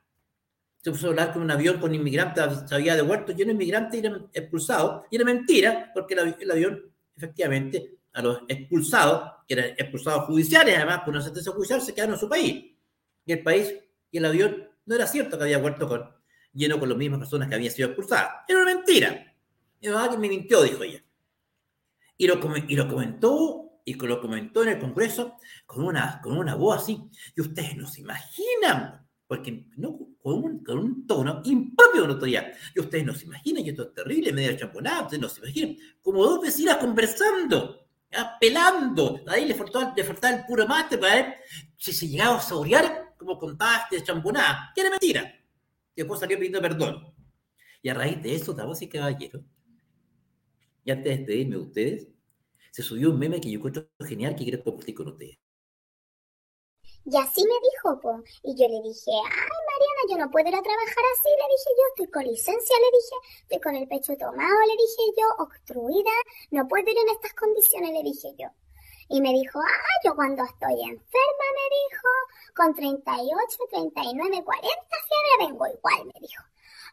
Se 0.87 0.93
puso 0.93 1.09
a 1.09 1.11
hablar 1.11 1.33
con 1.33 1.43
un 1.43 1.51
avión 1.51 1.81
con 1.81 1.93
inmigrantes, 1.93 2.45
se 2.65 2.73
había 2.73 2.95
devuelto 2.95 3.33
lleno 3.33 3.49
de 3.49 3.55
inmigrantes 3.55 4.01
y 4.01 4.07
eran 4.07 4.29
expulsados. 4.33 5.05
Y 5.11 5.17
era 5.17 5.25
mentira, 5.25 5.91
porque 5.93 6.15
el, 6.15 6.49
avión, 6.49 6.81
efectivamente, 7.17 7.99
a 8.13 8.23
los 8.23 8.43
expulsados, 8.47 9.33
que 9.49 9.55
eran 9.55 9.71
expulsados 9.71 10.27
judiciales, 10.27 10.77
además, 10.77 11.01
por 11.01 11.13
una 11.13 11.25
sentencia 11.25 11.51
judicial, 11.51 11.83
se 11.83 11.93
quedaron 11.93 12.15
en 12.15 12.21
su 12.21 12.29
país. 12.29 12.67
Y 13.25 13.33
el 13.33 13.43
país 13.43 13.75
y 14.13 14.19
el 14.19 14.27
avión 14.27 14.69
no 14.85 14.95
era 14.95 15.09
cierto 15.09 15.37
que 15.37 15.43
había 15.43 15.59
vuelto 15.59 16.21
lleno 16.53 16.79
con 16.79 16.89
las 16.89 16.99
mismas 16.99 17.19
personas 17.19 17.49
que 17.49 17.57
habían 17.57 17.73
sido 17.73 17.89
expulsadas. 17.89 18.45
Era 18.47 18.63
una 18.63 18.73
mentira. 18.73 19.35
Además 19.83 20.11
que 20.11 20.19
me 20.19 20.29
mintió, 20.29 20.63
dijo 20.63 20.85
ella. 20.85 21.03
Y 22.17 22.29
lo, 22.29 22.41
y 22.69 22.77
lo 22.77 22.87
comentó, 22.87 23.81
y 23.85 23.95
lo 23.95 24.21
comentó 24.21 24.63
en 24.63 24.69
el 24.69 24.79
Congreso 24.79 25.35
con 25.67 25.83
una, 25.83 26.21
con 26.23 26.39
una 26.39 26.55
voz 26.55 26.81
así, 26.81 27.11
y 27.35 27.41
ustedes 27.41 27.77
no 27.77 27.89
se 27.89 28.03
imaginan, 28.03 29.05
porque 29.27 29.67
con, 30.23 30.79
un, 30.79 31.07
tono 31.07 31.43
impropio 31.45 32.03
de 32.03 32.13
autoridad. 32.13 32.53
Y 32.75 32.81
ustedes 32.81 33.05
no 33.05 33.15
se 33.15 33.27
imaginan, 33.27 33.65
y 33.65 33.71
esto 33.71 33.85
es 33.85 33.95
terrible, 33.95 34.33
medio 34.33 34.57
champonado, 34.57 35.05
ustedes 35.05 35.21
no 35.21 35.29
se 35.29 35.41
imaginan, 35.41 35.77
como 36.03 36.25
dos 36.25 36.41
vecinas 36.41 36.77
conversando, 36.77 37.89
pelando, 38.41 39.21
ahí 39.27 39.47
le 39.47 39.55
faltaba, 39.55 39.93
le 39.97 40.05
faltaba 40.05 40.37
el 40.37 40.45
puro 40.45 40.67
mate 40.67 40.99
para 40.99 41.15
ver 41.15 41.35
si 41.77 41.93
se 41.93 42.09
llegaba 42.09 42.37
a 42.37 42.41
saborear, 42.41 43.15
como 43.19 43.39
contaba 43.39 43.87
este 43.91 44.05
champonada, 44.05 44.73
que 44.75 44.81
era 44.81 44.91
mentira. 44.91 45.35
Y 45.95 46.03
después 46.03 46.21
salió 46.21 46.37
pidiendo 46.37 46.61
perdón. 46.61 47.13
Y 47.83 47.89
a 47.89 47.95
raíz 47.95 48.23
de 48.23 48.35
eso, 48.35 48.53
damas 48.53 48.81
y 48.83 48.89
caballeros, 48.89 49.43
y 50.85 50.91
antes 50.93 51.05
de 51.05 51.17
despedirme 51.19 51.57
de 51.57 51.63
ustedes, 51.63 52.09
se 52.71 52.83
subió 52.83 53.11
un 53.11 53.19
meme 53.19 53.41
que 53.41 53.51
yo 53.51 53.59
encuentro 53.59 53.89
genial 54.07 54.37
que 54.37 54.45
quiero 54.45 54.63
compartir 54.63 54.95
con 54.95 55.09
ustedes. 55.09 55.39
Y 57.09 57.17
así 57.17 57.41
me 57.47 57.55
dijo, 57.63 58.01
po. 58.01 58.19
Y 58.43 58.51
yo 58.59 58.67
le 58.67 58.83
dije, 58.83 59.13
ay, 59.15 59.59
Mariana, 59.71 60.03
yo 60.11 60.17
no 60.19 60.29
puedo 60.29 60.49
ir 60.49 60.57
a 60.57 60.63
trabajar 60.63 61.05
así, 61.15 61.31
le 61.31 61.47
dije 61.55 61.71
yo, 61.79 61.85
estoy 61.87 62.09
con 62.11 62.25
licencia, 62.25 62.77
le 62.83 62.91
dije, 62.99 63.17
estoy 63.43 63.61
con 63.61 63.75
el 63.77 63.87
pecho 63.87 64.17
tomado, 64.19 64.59
le 64.67 64.75
dije 64.75 65.03
yo, 65.15 65.27
obstruida, 65.39 66.17
no 66.51 66.67
puedo 66.67 66.91
ir 66.91 66.99
en 66.99 67.09
estas 67.11 67.33
condiciones, 67.35 67.93
le 67.93 68.03
dije 68.03 68.35
yo. 68.37 68.49
Y 69.09 69.21
me 69.21 69.31
dijo, 69.31 69.61
ah, 69.61 69.97
yo 70.03 70.17
cuando 70.17 70.43
estoy 70.43 70.83
enferma, 70.83 71.47
me 71.55 71.67
dijo, 71.79 72.11
con 72.57 72.75
38, 72.75 73.59
39, 73.71 74.43
40 74.43 74.97
fiebre 75.07 75.47
vengo 75.47 75.67
igual, 75.79 76.11
me 76.11 76.19
dijo. 76.19 76.43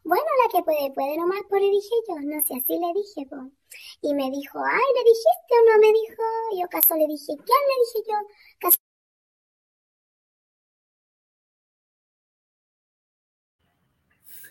Bueno, 0.04 0.30
la 0.44 0.52
que 0.52 0.62
puede, 0.62 0.92
puede 0.92 1.18
nomás, 1.18 1.42
por 1.50 1.60
le 1.60 1.72
dije 1.72 1.96
yo, 2.08 2.20
no 2.22 2.38
sé, 2.46 2.54
así 2.54 2.78
le 2.78 2.94
dije, 2.94 3.26
po. 3.26 3.50
Y 4.02 4.14
me 4.14 4.30
dijo, 4.30 4.60
ay, 4.62 4.90
¿le 4.94 5.04
dijiste 5.10 5.54
o 5.58 5.64
no? 5.74 5.80
Me 5.82 5.90
dijo, 5.90 6.24
yo 6.62 6.68
caso 6.70 6.94
le 6.94 7.08
dije, 7.08 7.34
¿quién 7.34 7.64
le 7.66 7.76
dije 7.82 8.12
yo? 8.12 8.18
Caso 8.60 8.83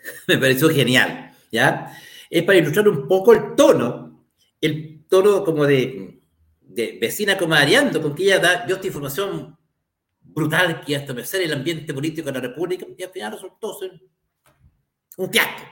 me 0.28 0.38
pareció 0.38 0.68
genial, 0.70 1.32
¿ya? 1.50 1.96
Es 2.28 2.42
para 2.44 2.58
ilustrar 2.58 2.88
un 2.88 3.06
poco 3.06 3.32
el 3.32 3.54
tono, 3.54 4.26
el 4.60 5.04
tono 5.08 5.44
como 5.44 5.66
de, 5.66 6.20
de 6.60 6.98
vecina 7.00 7.36
comadreando, 7.36 8.00
con 8.00 8.14
que 8.14 8.24
ella 8.24 8.38
da, 8.38 8.66
yo 8.66 8.76
esta 8.76 8.86
información 8.86 9.56
brutal 10.22 10.82
que 10.84 10.96
hasta 10.96 11.12
me 11.12 11.22
el 11.22 11.52
ambiente 11.52 11.92
político 11.92 12.26
de 12.26 12.32
la 12.32 12.40
República, 12.40 12.86
y 12.96 13.02
al 13.02 13.10
final 13.10 13.32
resultó 13.32 13.78
ser 13.78 14.00
un 15.18 15.30
fiasco. 15.30 15.62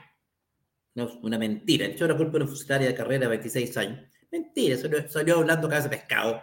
No, 0.94 1.18
una 1.22 1.38
mentira. 1.38 1.86
Hecho 1.86 2.06
la 2.06 2.16
culpa 2.16 2.32
de 2.32 2.44
una 2.44 2.46
funcionaria 2.46 2.88
de 2.88 2.94
carrera 2.94 3.20
de 3.20 3.28
26 3.28 3.76
años. 3.76 4.10
Mentira, 4.30 4.76
salió, 4.76 5.08
salió 5.08 5.38
hablando 5.38 5.68
cada 5.68 5.82
de 5.82 5.88
pescado. 5.88 6.42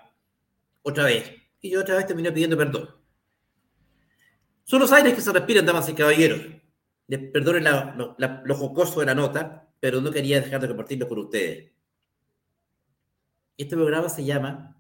Otra 0.81 1.03
vez. 1.03 1.31
Y 1.61 1.71
yo 1.71 1.81
otra 1.81 1.95
vez 1.95 2.07
terminé 2.07 2.31
pidiendo 2.31 2.57
perdón. 2.57 2.89
Son 4.63 4.79
los 4.79 4.91
aires 4.91 5.13
que 5.13 5.21
se 5.21 5.31
respiran, 5.31 5.65
damas 5.65 5.87
y 5.89 5.93
caballeros 5.93 6.41
perdonen 7.07 7.63
lo, 7.63 8.55
jocoso 8.55 8.99
de 8.99 9.05
la 9.05 9.15
nota, 9.15 9.69
pero 9.79 10.01
no 10.01 10.11
quería 10.11 10.41
dejar 10.41 10.61
de 10.61 10.67
compartirlo 10.67 11.07
con 11.07 11.19
ustedes. 11.19 11.71
Este 13.55 13.75
programa 13.75 14.09
se 14.09 14.25
llama, 14.25 14.77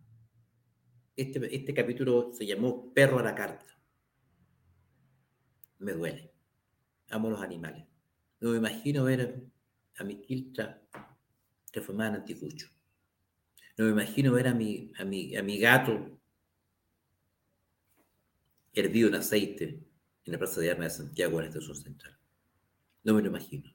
este, 1.15 1.55
este 1.55 1.73
capítulo 1.73 2.31
se 2.33 2.45
llamó 2.45 2.93
Perro 2.93 3.19
a 3.19 3.23
la 3.23 3.33
carta. 3.33 3.65
Me 5.79 5.93
duele. 5.93 6.33
Amo 7.09 7.29
los 7.29 7.41
animales. 7.41 7.85
No 8.39 8.51
me 8.51 8.57
imagino 8.57 9.05
ver 9.05 9.49
a, 9.97 10.03
mi 10.03 10.21
quiltra 10.21 10.81
transformada 11.71 12.09
en 12.09 12.15
anticucho. 12.17 12.67
No 13.77 13.85
me 13.85 13.91
imagino 13.91 14.33
ver 14.33 14.47
a 14.49 14.53
mi, 14.53 14.91
a 14.97 15.05
mi, 15.05 15.35
a 15.35 15.43
mi 15.43 15.57
gato 15.59 16.19
hervido 18.73 19.07
en 19.07 19.15
aceite 19.15 19.87
en 20.25 20.33
la 20.33 20.37
Plaza 20.37 20.59
de 20.61 20.71
Armas 20.71 20.97
de 20.97 21.05
Santiago, 21.05 21.39
en 21.39 21.45
la 21.45 21.49
Estación 21.49 21.75
Central. 21.75 22.16
No 23.07 23.13
me 23.13 23.21
lo 23.21 23.29
imagino. 23.29 23.73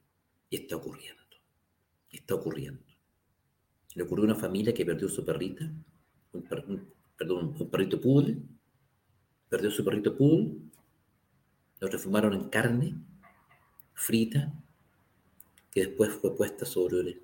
Y 0.51 0.57
está 0.57 0.75
ocurriendo. 0.75 1.23
Está 2.11 2.35
ocurriendo. 2.35 2.83
Le 3.95 4.03
ocurrió 4.03 4.25
a 4.25 4.27
una 4.27 4.39
familia 4.39 4.75
que 4.75 4.85
perdió 4.85 5.09
su 5.09 5.25
perrita, 5.25 5.71
un, 6.33 6.43
perdón, 6.43 7.55
un 7.59 7.69
perrito 7.71 7.99
poodle, 7.99 8.37
perdió 9.49 9.71
su 9.71 9.83
perrito 9.83 10.15
poodle, 10.15 10.53
lo 11.79 11.89
transformaron 11.89 12.33
en 12.33 12.49
carne 12.49 12.95
frita, 13.95 14.53
que 15.71 15.87
después 15.87 16.11
fue 16.13 16.35
puesta 16.37 16.65
sobre 16.65 17.19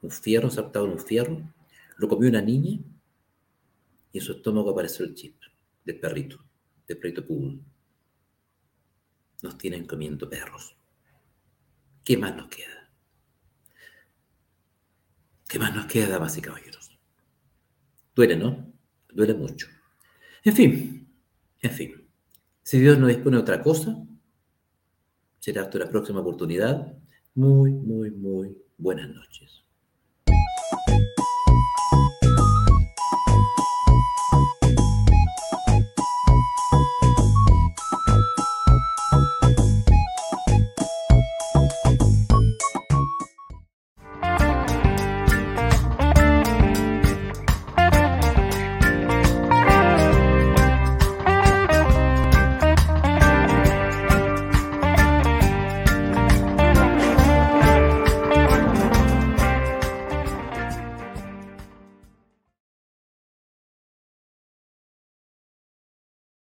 un 0.00 0.10
fierro, 0.10 0.48
saltado 0.48 0.86
en 0.86 0.92
un 0.92 1.00
fierro, 1.00 1.52
lo 1.98 2.08
comió 2.08 2.30
una 2.30 2.40
niña 2.40 2.78
y 4.10 4.18
en 4.18 4.24
su 4.24 4.32
estómago 4.32 4.70
apareció 4.70 5.04
el 5.04 5.14
chip 5.14 5.36
del 5.84 6.00
perrito, 6.00 6.42
del 6.88 6.96
perrito 6.96 7.26
poodle. 7.26 7.60
Nos 9.42 9.58
tienen 9.58 9.86
comiendo 9.86 10.28
perros. 10.30 10.76
¿Qué 12.04 12.16
más 12.16 12.34
nos 12.36 12.48
queda? 12.48 12.90
¿Qué 15.48 15.58
más 15.58 15.74
nos 15.74 15.86
queda, 15.86 16.08
damas 16.08 16.36
y 16.36 16.40
caballeros? 16.40 16.98
Duele, 18.14 18.36
¿no? 18.36 18.72
Duele 19.12 19.34
mucho. 19.34 19.68
En 20.44 20.54
fin, 20.54 21.08
en 21.60 21.70
fin. 21.70 22.08
Si 22.62 22.78
Dios 22.78 22.98
no 22.98 23.06
dispone 23.06 23.36
de 23.36 23.42
otra 23.42 23.62
cosa, 23.62 23.96
será 25.38 25.62
hasta 25.62 25.78
la 25.78 25.90
próxima 25.90 26.20
oportunidad. 26.20 26.96
Muy, 27.34 27.72
muy, 27.72 28.10
muy 28.10 28.56
buenas 28.78 29.08
noches. 29.08 29.64